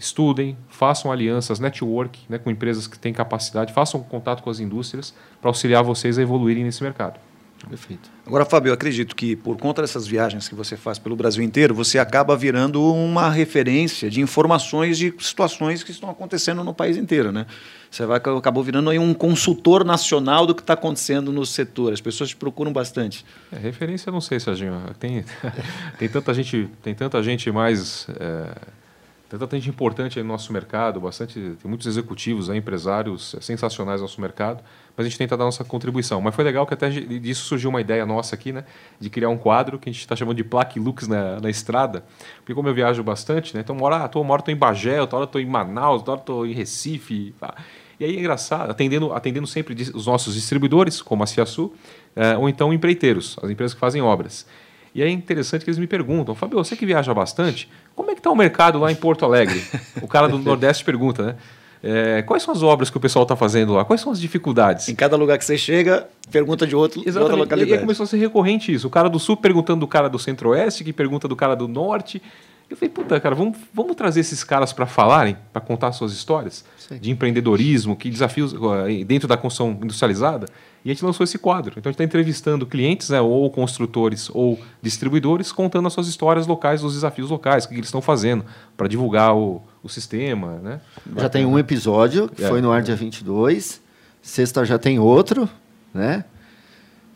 estudem, 0.00 0.56
façam 0.70 1.12
alianças, 1.12 1.60
network 1.60 2.18
né, 2.26 2.38
com 2.38 2.50
empresas 2.50 2.86
que 2.86 2.98
têm 2.98 3.12
capacidade, 3.12 3.72
façam 3.72 4.02
contato 4.02 4.42
com 4.42 4.48
as 4.48 4.58
indústrias 4.58 5.14
para 5.40 5.50
auxiliar 5.50 5.84
vocês 5.84 6.18
a 6.18 6.22
evoluírem 6.22 6.64
nesse 6.64 6.82
mercado. 6.82 7.20
Perfeito. 7.68 8.10
Agora, 8.26 8.46
Fábio, 8.46 8.70
eu 8.70 8.74
acredito 8.74 9.14
que 9.14 9.36
por 9.36 9.58
conta 9.58 9.82
dessas 9.82 10.06
viagens 10.06 10.48
que 10.48 10.54
você 10.54 10.78
faz 10.78 10.98
pelo 10.98 11.14
Brasil 11.14 11.44
inteiro, 11.44 11.74
você 11.74 11.98
acaba 11.98 12.34
virando 12.34 12.82
uma 12.82 13.28
referência 13.28 14.08
de 14.08 14.22
informações 14.22 14.96
de 14.96 15.12
situações 15.18 15.84
que 15.84 15.90
estão 15.90 16.08
acontecendo 16.08 16.64
no 16.64 16.72
país 16.72 16.96
inteiro, 16.96 17.30
né? 17.30 17.44
Você 17.90 18.06
vai, 18.06 18.16
acabou 18.16 18.64
virando 18.64 18.88
aí 18.88 18.98
um 18.98 19.12
consultor 19.12 19.84
nacional 19.84 20.46
do 20.46 20.54
que 20.54 20.62
está 20.62 20.72
acontecendo 20.72 21.30
no 21.30 21.44
setor. 21.44 21.92
As 21.92 22.00
pessoas 22.00 22.30
te 22.30 22.36
procuram 22.36 22.72
bastante. 22.72 23.26
É, 23.52 23.58
referência, 23.58 24.10
não 24.10 24.22
sei, 24.22 24.40
Serginho. 24.40 24.80
Tem, 24.98 25.22
tem 25.98 26.08
tanta 26.08 26.32
gente, 26.32 26.70
tem 26.82 26.94
tanta 26.94 27.22
gente 27.22 27.52
mais 27.52 28.06
é 28.18 28.79
tem 29.30 29.38
tanta 29.38 29.56
gente 29.56 29.68
importante 29.68 30.18
aí 30.18 30.24
no 30.24 30.28
nosso 30.28 30.52
mercado, 30.52 31.00
bastante, 31.00 31.34
tem 31.34 31.68
muitos 31.68 31.86
executivos, 31.86 32.50
aí, 32.50 32.58
empresários 32.58 33.36
sensacionais 33.40 34.00
no 34.00 34.06
nosso 34.06 34.20
mercado, 34.20 34.60
mas 34.96 35.06
a 35.06 35.08
gente 35.08 35.16
tenta 35.16 35.36
dar 35.36 35.44
nossa 35.44 35.62
contribuição. 35.62 36.20
Mas 36.20 36.34
foi 36.34 36.42
legal 36.42 36.66
que 36.66 36.74
até 36.74 36.90
disso 36.90 37.44
surgiu 37.44 37.70
uma 37.70 37.80
ideia 37.80 38.04
nossa 38.04 38.34
aqui, 38.34 38.50
né, 38.50 38.64
de 38.98 39.08
criar 39.08 39.28
um 39.28 39.38
quadro 39.38 39.78
que 39.78 39.88
a 39.88 39.92
gente 39.92 40.00
está 40.00 40.16
chamando 40.16 40.36
de 40.36 40.42
Plaque 40.42 40.80
Lux 40.80 41.06
na, 41.06 41.38
na 41.40 41.48
estrada, 41.48 42.04
porque 42.38 42.52
como 42.52 42.66
eu 42.68 42.74
viajo 42.74 43.04
bastante, 43.04 43.54
né, 43.54 43.60
então 43.60 43.76
uma 43.76 43.86
hora 43.86 44.04
estou 44.04 44.24
ah, 44.24 44.50
em 44.50 44.56
Bagé, 44.56 45.00
outra 45.00 45.18
hora 45.18 45.26
estou 45.26 45.40
em 45.40 45.46
Manaus, 45.46 45.98
outra 45.98 46.12
hora 46.12 46.20
estou 46.20 46.44
em 46.44 46.52
Recife. 46.52 47.32
E 48.00 48.04
aí 48.04 48.16
é 48.16 48.18
engraçado, 48.18 48.68
atendendo, 48.68 49.12
atendendo 49.12 49.46
sempre 49.46 49.80
os 49.94 50.06
nossos 50.06 50.34
distribuidores, 50.34 51.00
como 51.00 51.22
a 51.22 51.26
Ciaçu, 51.26 51.72
é, 52.16 52.36
ou 52.36 52.48
então 52.48 52.72
empreiteiros, 52.72 53.38
as 53.40 53.48
empresas 53.48 53.74
que 53.74 53.80
fazem 53.80 54.02
obras. 54.02 54.44
E 54.94 55.02
é 55.02 55.08
interessante 55.08 55.64
que 55.64 55.70
eles 55.70 55.78
me 55.78 55.86
perguntam, 55.86 56.34
Fabio, 56.34 56.58
você 56.58 56.76
que 56.76 56.84
viaja 56.84 57.14
bastante, 57.14 57.68
como 57.94 58.10
é 58.10 58.14
que 58.14 58.20
está 58.20 58.30
o 58.30 58.36
mercado 58.36 58.78
lá 58.78 58.90
em 58.90 58.94
Porto 58.94 59.24
Alegre? 59.24 59.62
O 60.02 60.08
cara 60.08 60.28
do 60.28 60.38
Nordeste 60.40 60.84
pergunta, 60.84 61.22
né? 61.22 61.36
É, 61.82 62.20
quais 62.22 62.42
são 62.42 62.52
as 62.52 62.62
obras 62.62 62.90
que 62.90 62.96
o 62.96 63.00
pessoal 63.00 63.22
está 63.22 63.34
fazendo 63.34 63.72
lá? 63.72 63.84
Quais 63.84 64.00
são 64.00 64.12
as 64.12 64.20
dificuldades? 64.20 64.88
Em 64.88 64.94
cada 64.94 65.16
lugar 65.16 65.38
que 65.38 65.44
você 65.44 65.56
chega, 65.56 66.06
pergunta 66.30 66.66
de, 66.66 66.76
outro, 66.76 67.00
de 67.00 67.18
outra 67.18 67.34
localidade. 67.34 67.70
E 67.70 67.74
aí 67.74 67.80
começou 67.80 68.04
a 68.04 68.06
ser 68.06 68.18
recorrente 68.18 68.72
isso. 68.72 68.86
O 68.86 68.90
cara 68.90 69.08
do 69.08 69.18
Sul 69.18 69.36
perguntando 69.36 69.80
do 69.80 69.88
cara 69.88 70.08
do 70.08 70.18
Centro-Oeste, 70.18 70.84
que 70.84 70.92
pergunta 70.92 71.26
do 71.26 71.34
cara 71.34 71.56
do 71.56 71.66
Norte. 71.66 72.20
Eu 72.68 72.76
falei, 72.76 72.90
puta, 72.90 73.18
cara, 73.18 73.34
vamos, 73.34 73.56
vamos 73.72 73.96
trazer 73.96 74.20
esses 74.20 74.44
caras 74.44 74.72
para 74.72 74.86
falarem, 74.86 75.36
para 75.52 75.60
contar 75.60 75.90
suas 75.92 76.12
histórias 76.12 76.64
Sim. 76.78 76.98
de 76.98 77.10
empreendedorismo, 77.10 77.96
que 77.96 78.10
desafios 78.10 78.54
dentro 79.06 79.26
da 79.26 79.36
construção 79.36 79.70
industrializada. 79.82 80.46
E 80.84 80.90
a 80.90 80.94
gente 80.94 81.04
lançou 81.04 81.24
esse 81.24 81.38
quadro. 81.38 81.74
Então 81.76 81.90
a 81.90 81.92
gente 81.92 81.96
está 81.96 82.04
entrevistando 82.04 82.66
clientes, 82.66 83.10
né, 83.10 83.20
ou 83.20 83.50
construtores 83.50 84.30
ou 84.32 84.58
distribuidores, 84.80 85.52
contando 85.52 85.86
as 85.86 85.92
suas 85.92 86.08
histórias 86.08 86.46
locais, 86.46 86.82
os 86.82 86.94
desafios 86.94 87.30
locais, 87.30 87.64
o 87.64 87.68
que 87.68 87.74
eles 87.74 87.86
estão 87.86 88.00
fazendo 88.00 88.44
para 88.76 88.88
divulgar 88.88 89.36
o, 89.36 89.62
o 89.82 89.88
sistema. 89.88 90.58
Né? 90.62 90.80
Já 91.16 91.28
tem 91.28 91.44
um 91.44 91.58
episódio, 91.58 92.28
que 92.28 92.42
é, 92.42 92.48
foi 92.48 92.60
no 92.60 92.72
ar 92.72 92.82
dia 92.82 92.96
22. 92.96 93.80
Sexta 94.22 94.64
já 94.64 94.78
tem 94.78 94.98
outro, 94.98 95.48
né? 95.92 96.24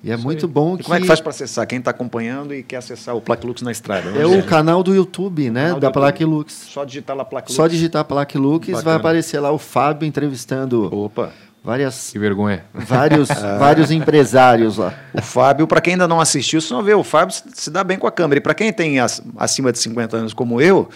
E 0.03 0.11
é 0.11 0.15
Isso 0.15 0.23
muito 0.23 0.45
aí. 0.45 0.53
bom 0.53 0.75
e 0.75 0.79
que... 0.79 0.85
Como 0.85 0.95
é 0.97 1.01
que 1.01 1.07
faz 1.07 1.19
para 1.19 1.31
acessar? 1.31 1.67
Quem 1.67 1.79
está 1.79 1.91
acompanhando 1.91 2.55
e 2.55 2.63
quer 2.63 2.77
acessar 2.77 3.17
o 3.17 3.23
Plaque 3.23 3.47
Lux 3.47 3.63
na 3.63 3.73
estrada? 3.73 4.11
É 4.11 4.27
o 4.27 4.43
canal 4.43 4.83
do 4.83 4.95
YouTube, 4.95 5.49
né? 5.49 5.75
Da 5.81 5.91
Plaque 5.91 6.23
Lux. 6.27 6.53
Só 6.53 6.85
digitar 6.85 7.17
lá 7.17 7.25
Plaque 7.25 7.49
Lux. 7.49 7.57
Só 7.57 7.67
digitar 7.67 8.05
Plaque 8.05 8.37
Lux, 8.37 8.67
Bacana. 8.67 8.83
vai 8.83 8.95
aparecer 8.97 9.41
lá 9.41 9.51
o 9.51 9.57
Fábio 9.57 10.07
entrevistando... 10.07 10.95
Opa! 10.95 11.33
Várias 11.65 12.11
que 12.11 12.19
vergonha. 12.19 12.65
vários 12.73 13.29
vários 13.59 13.91
empresários 13.91 14.77
lá. 14.77 14.95
O 15.15 15.23
Fábio 15.23 15.67
para 15.67 15.81
quem 15.81 15.95
ainda 15.95 16.07
não 16.07 16.21
assistiu 16.21 16.61
você 16.61 16.73
não 16.73 16.83
vê 16.83 16.95
o 16.95 17.03
Fábio 17.03 17.35
se 17.55 17.71
dá 17.71 17.83
bem 17.83 17.99
com 17.99 18.07
a 18.07 18.13
câmera. 18.13 18.39
E 18.39 18.43
para 18.43 18.55
quem 18.55 18.73
tem 18.73 18.99
acima 19.37 19.73
de 19.73 19.79
50 19.79 20.17
anos 20.17 20.35
como 20.35 20.61
eu 20.61 20.89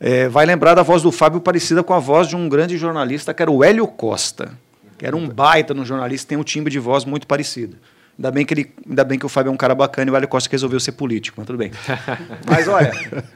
é, 0.00 0.28
vai 0.28 0.46
lembrar 0.46 0.74
da 0.74 0.82
voz 0.82 1.02
do 1.02 1.12
Fábio 1.12 1.40
parecida 1.40 1.82
com 1.82 1.94
a 1.94 1.98
voz 1.98 2.28
de 2.28 2.34
um 2.34 2.48
grande 2.48 2.76
jornalista 2.76 3.32
que 3.32 3.42
era 3.42 3.50
o 3.50 3.62
Hélio 3.62 3.86
Costa 3.86 4.50
que 4.96 5.06
era 5.06 5.16
um 5.16 5.28
baita 5.28 5.74
no 5.74 5.84
jornalista, 5.84 6.28
tem 6.28 6.38
um 6.38 6.42
timbre 6.42 6.72
de 6.72 6.78
voz 6.78 7.04
muito 7.04 7.26
parecido. 7.26 7.76
Ainda 8.18 8.30
bem 8.30 8.46
que 8.46 8.54
ele, 8.54 8.72
ainda 8.88 9.04
bem 9.04 9.18
que 9.18 9.26
o 9.26 9.28
Fábio 9.28 9.50
é 9.50 9.52
um 9.52 9.56
cara 9.56 9.74
bacana 9.74 10.08
e 10.08 10.10
o 10.10 10.12
Vale 10.12 10.26
Costa 10.26 10.48
resolveu 10.50 10.80
ser 10.80 10.92
político, 10.92 11.34
mas 11.38 11.46
tudo 11.46 11.58
bem. 11.58 11.70
mas 12.48 12.66
olha, 12.66 12.90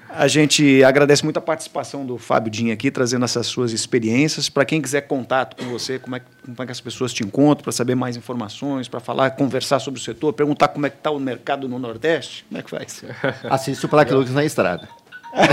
a 0.08 0.26
gente 0.26 0.82
agradece 0.82 1.22
muito 1.22 1.36
a 1.36 1.40
participação 1.40 2.06
do 2.06 2.16
Fábio 2.16 2.50
Dinho 2.50 2.72
aqui, 2.72 2.90
trazendo 2.90 3.24
essas 3.26 3.46
suas 3.46 3.72
experiências. 3.72 4.48
Para 4.48 4.64
quem 4.64 4.80
quiser 4.80 5.02
contato 5.02 5.62
com 5.62 5.70
você, 5.70 5.98
como 5.98 6.16
é, 6.16 6.20
como 6.20 6.56
é 6.62 6.64
que 6.64 6.72
as 6.72 6.80
pessoas 6.80 7.12
te 7.12 7.22
encontram, 7.22 7.62
para 7.62 7.72
saber 7.72 7.94
mais 7.94 8.16
informações, 8.16 8.88
para 8.88 9.00
falar, 9.00 9.32
conversar 9.32 9.80
sobre 9.80 10.00
o 10.00 10.02
setor, 10.02 10.32
perguntar 10.32 10.68
como 10.68 10.86
é 10.86 10.90
que 10.90 10.96
está 10.96 11.10
o 11.10 11.20
mercado 11.20 11.68
no 11.68 11.78
Nordeste, 11.78 12.46
como 12.48 12.58
é 12.58 12.62
que 12.62 12.70
faz? 12.70 13.04
Assiste 13.50 13.84
o 13.84 13.88
Plaque 13.88 14.14
Lux 14.14 14.30
na 14.30 14.44
estrada. 14.44 14.88
É, 15.32 15.46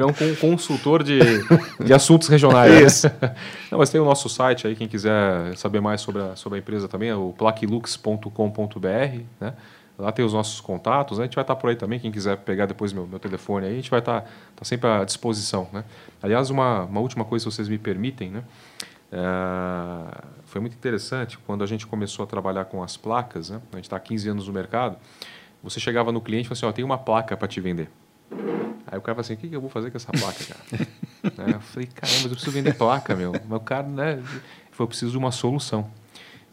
é 0.00 0.04
um 0.04 0.34
consultor 0.36 1.02
de, 1.02 1.18
de 1.84 1.92
assuntos 1.92 2.28
regionais. 2.28 3.04
Isso. 3.04 3.10
Não, 3.70 3.78
mas 3.78 3.90
tem 3.90 4.00
o 4.00 4.04
nosso 4.04 4.28
site 4.28 4.66
aí, 4.66 4.76
quem 4.76 4.88
quiser 4.88 5.56
saber 5.56 5.80
mais 5.80 6.00
sobre 6.00 6.22
a, 6.22 6.36
sobre 6.36 6.58
a 6.58 6.60
empresa 6.60 6.88
também, 6.88 7.08
é 7.08 7.14
o 7.14 7.32
plaquilux.com.br, 7.36 9.22
né? 9.40 9.54
Lá 10.00 10.10
tem 10.10 10.24
os 10.24 10.32
nossos 10.32 10.62
contatos, 10.62 11.18
né? 11.18 11.24
a 11.24 11.26
gente 11.26 11.34
vai 11.34 11.42
estar 11.42 11.54
por 11.56 11.68
aí 11.68 11.76
também, 11.76 12.00
quem 12.00 12.10
quiser 12.10 12.38
pegar 12.38 12.64
depois 12.64 12.90
meu, 12.90 13.06
meu 13.06 13.18
telefone 13.18 13.66
aí, 13.66 13.72
a 13.72 13.76
gente 13.76 13.90
vai 13.90 13.98
estar, 13.98 14.24
estar 14.50 14.64
sempre 14.64 14.88
à 14.88 15.04
disposição. 15.04 15.68
Né? 15.70 15.84
Aliás, 16.22 16.48
uma, 16.48 16.84
uma 16.84 17.00
última 17.00 17.22
coisa, 17.22 17.42
se 17.42 17.54
vocês 17.54 17.68
me 17.68 17.76
permitem, 17.76 18.30
né? 18.30 18.42
É, 19.12 20.22
foi 20.44 20.60
muito 20.60 20.74
interessante 20.74 21.36
quando 21.38 21.62
a 21.62 21.66
gente 21.66 21.86
começou 21.86 22.22
a 22.22 22.26
trabalhar 22.26 22.64
com 22.64 22.82
as 22.82 22.96
placas, 22.96 23.50
né? 23.50 23.60
a 23.72 23.76
gente 23.76 23.84
está 23.84 23.96
há 23.96 24.00
15 24.00 24.28
anos 24.28 24.46
no 24.46 24.54
mercado, 24.54 24.96
você 25.62 25.78
chegava 25.78 26.10
no 26.10 26.20
cliente 26.20 26.46
e 26.46 26.48
falava 26.48 26.58
assim, 26.58 26.66
ó, 26.66 26.72
tem 26.72 26.84
uma 26.84 26.98
placa 26.98 27.36
para 27.36 27.48
te 27.48 27.60
vender. 27.60 27.90
Aí 28.86 28.98
o 28.98 29.02
cara 29.02 29.14
falou 29.14 29.20
assim, 29.20 29.34
o 29.34 29.36
que, 29.36 29.48
que 29.48 29.54
eu 29.54 29.60
vou 29.60 29.70
fazer 29.70 29.90
com 29.90 29.96
essa 29.96 30.10
placa, 30.10 30.44
cara? 30.44 30.88
né? 31.46 31.54
Eu 31.54 31.60
falei, 31.60 31.88
caramba, 31.94 32.16
mas 32.16 32.24
eu 32.24 32.30
preciso 32.30 32.50
vender 32.50 32.74
placa, 32.74 33.14
meu. 33.14 33.32
Mas 33.32 33.60
o 33.60 33.62
cara, 33.62 33.86
né? 33.86 34.22
Foi 34.72 34.86
preciso 34.86 35.12
de 35.12 35.18
uma 35.18 35.30
solução. 35.30 35.90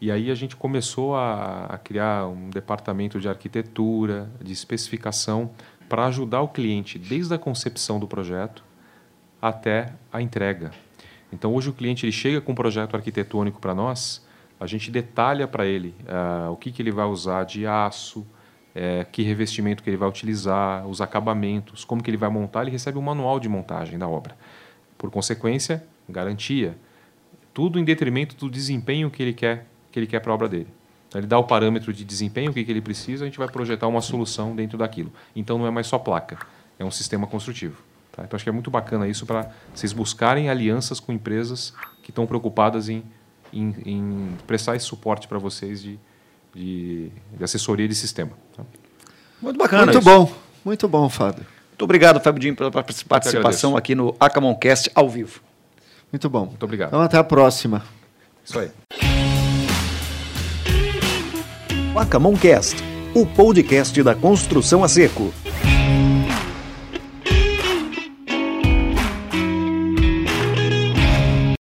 E 0.00 0.12
aí 0.12 0.30
a 0.30 0.34
gente 0.34 0.54
começou 0.54 1.16
a, 1.16 1.66
a 1.66 1.78
criar 1.78 2.28
um 2.28 2.50
departamento 2.50 3.18
de 3.18 3.28
arquitetura, 3.28 4.30
de 4.40 4.52
especificação, 4.52 5.50
para 5.88 6.06
ajudar 6.06 6.42
o 6.42 6.48
cliente 6.48 6.98
desde 6.98 7.34
a 7.34 7.38
concepção 7.38 7.98
do 7.98 8.06
projeto 8.06 8.62
até 9.40 9.92
a 10.12 10.22
entrega. 10.22 10.70
Então 11.32 11.54
hoje 11.54 11.70
o 11.70 11.72
cliente 11.72 12.04
ele 12.04 12.12
chega 12.12 12.40
com 12.40 12.52
um 12.52 12.54
projeto 12.54 12.94
arquitetônico 12.94 13.60
para 13.60 13.74
nós, 13.74 14.24
a 14.60 14.66
gente 14.66 14.90
detalha 14.90 15.46
para 15.46 15.66
ele 15.66 15.94
uh, 16.02 16.50
o 16.50 16.56
que, 16.56 16.72
que 16.72 16.82
ele 16.82 16.90
vai 16.90 17.06
usar 17.06 17.44
de 17.44 17.66
aço, 17.66 18.26
é, 18.78 19.04
que 19.10 19.22
revestimento 19.22 19.82
que 19.82 19.90
ele 19.90 19.96
vai 19.96 20.08
utilizar, 20.08 20.86
os 20.86 21.00
acabamentos, 21.00 21.84
como 21.84 22.00
que 22.00 22.08
ele 22.08 22.16
vai 22.16 22.30
montar, 22.30 22.62
ele 22.62 22.70
recebe 22.70 22.96
um 22.96 23.02
manual 23.02 23.40
de 23.40 23.48
montagem 23.48 23.98
da 23.98 24.06
obra. 24.06 24.36
Por 24.96 25.10
consequência, 25.10 25.84
garantia. 26.08 26.78
Tudo 27.52 27.80
em 27.80 27.84
detrimento 27.84 28.36
do 28.36 28.48
desempenho 28.48 29.10
que 29.10 29.20
ele 29.20 29.32
quer 29.32 29.66
que 29.90 29.98
ele 29.98 30.06
quer 30.06 30.20
para 30.20 30.30
a 30.30 30.34
obra 30.34 30.48
dele. 30.48 30.68
Então, 31.08 31.18
ele 31.18 31.26
dá 31.26 31.38
o 31.38 31.44
parâmetro 31.44 31.92
de 31.92 32.04
desempenho, 32.04 32.50
o 32.50 32.54
que, 32.54 32.62
que 32.62 32.70
ele 32.70 32.82
precisa, 32.82 33.24
a 33.24 33.26
gente 33.26 33.38
vai 33.38 33.48
projetar 33.48 33.88
uma 33.88 34.02
solução 34.02 34.54
dentro 34.54 34.76
daquilo. 34.78 35.10
Então 35.34 35.58
não 35.58 35.66
é 35.66 35.70
mais 35.70 35.86
só 35.86 35.98
placa, 35.98 36.38
é 36.78 36.84
um 36.84 36.90
sistema 36.90 37.26
construtivo. 37.26 37.82
Tá? 38.12 38.22
Então 38.24 38.36
acho 38.36 38.44
que 38.44 38.50
é 38.50 38.52
muito 38.52 38.70
bacana 38.70 39.08
isso 39.08 39.26
para 39.26 39.50
vocês 39.74 39.92
buscarem 39.92 40.50
alianças 40.50 41.00
com 41.00 41.10
empresas 41.10 41.72
que 42.02 42.10
estão 42.10 42.26
preocupadas 42.26 42.88
em, 42.88 43.02
em, 43.52 43.74
em 43.84 44.28
prestar 44.46 44.76
esse 44.76 44.84
suporte 44.84 45.26
para 45.26 45.38
vocês 45.38 45.82
de, 45.82 45.98
de, 46.54 47.10
de 47.36 47.44
assessoria 47.44 47.88
de 47.88 47.94
sistema. 47.94 48.32
Tá? 48.56 48.62
Muito 49.40 49.56
bacana. 49.56 49.84
Muito 49.84 49.98
isso. 49.98 50.04
bom, 50.04 50.32
muito 50.64 50.88
bom, 50.88 51.08
Fábio. 51.08 51.46
Muito 51.70 51.84
obrigado, 51.84 52.20
Fábio 52.20 52.40
Dinho, 52.40 52.56
pela 52.56 52.70
participação 52.70 53.76
aqui 53.76 53.94
no 53.94 54.16
Acamoncast 54.18 54.90
ao 54.94 55.08
vivo. 55.08 55.40
Muito 56.10 56.28
bom. 56.28 56.46
Muito 56.46 56.62
obrigado. 56.62 56.88
Então 56.88 57.00
até 57.00 57.18
a 57.18 57.24
próxima. 57.24 57.84
Isso 58.44 58.58
aí. 58.58 58.70
Acamoncast, 61.98 62.76
o 63.12 63.26
podcast 63.26 64.00
da 64.04 64.14
construção 64.14 64.84
a 64.84 64.88
seco. 64.88 65.34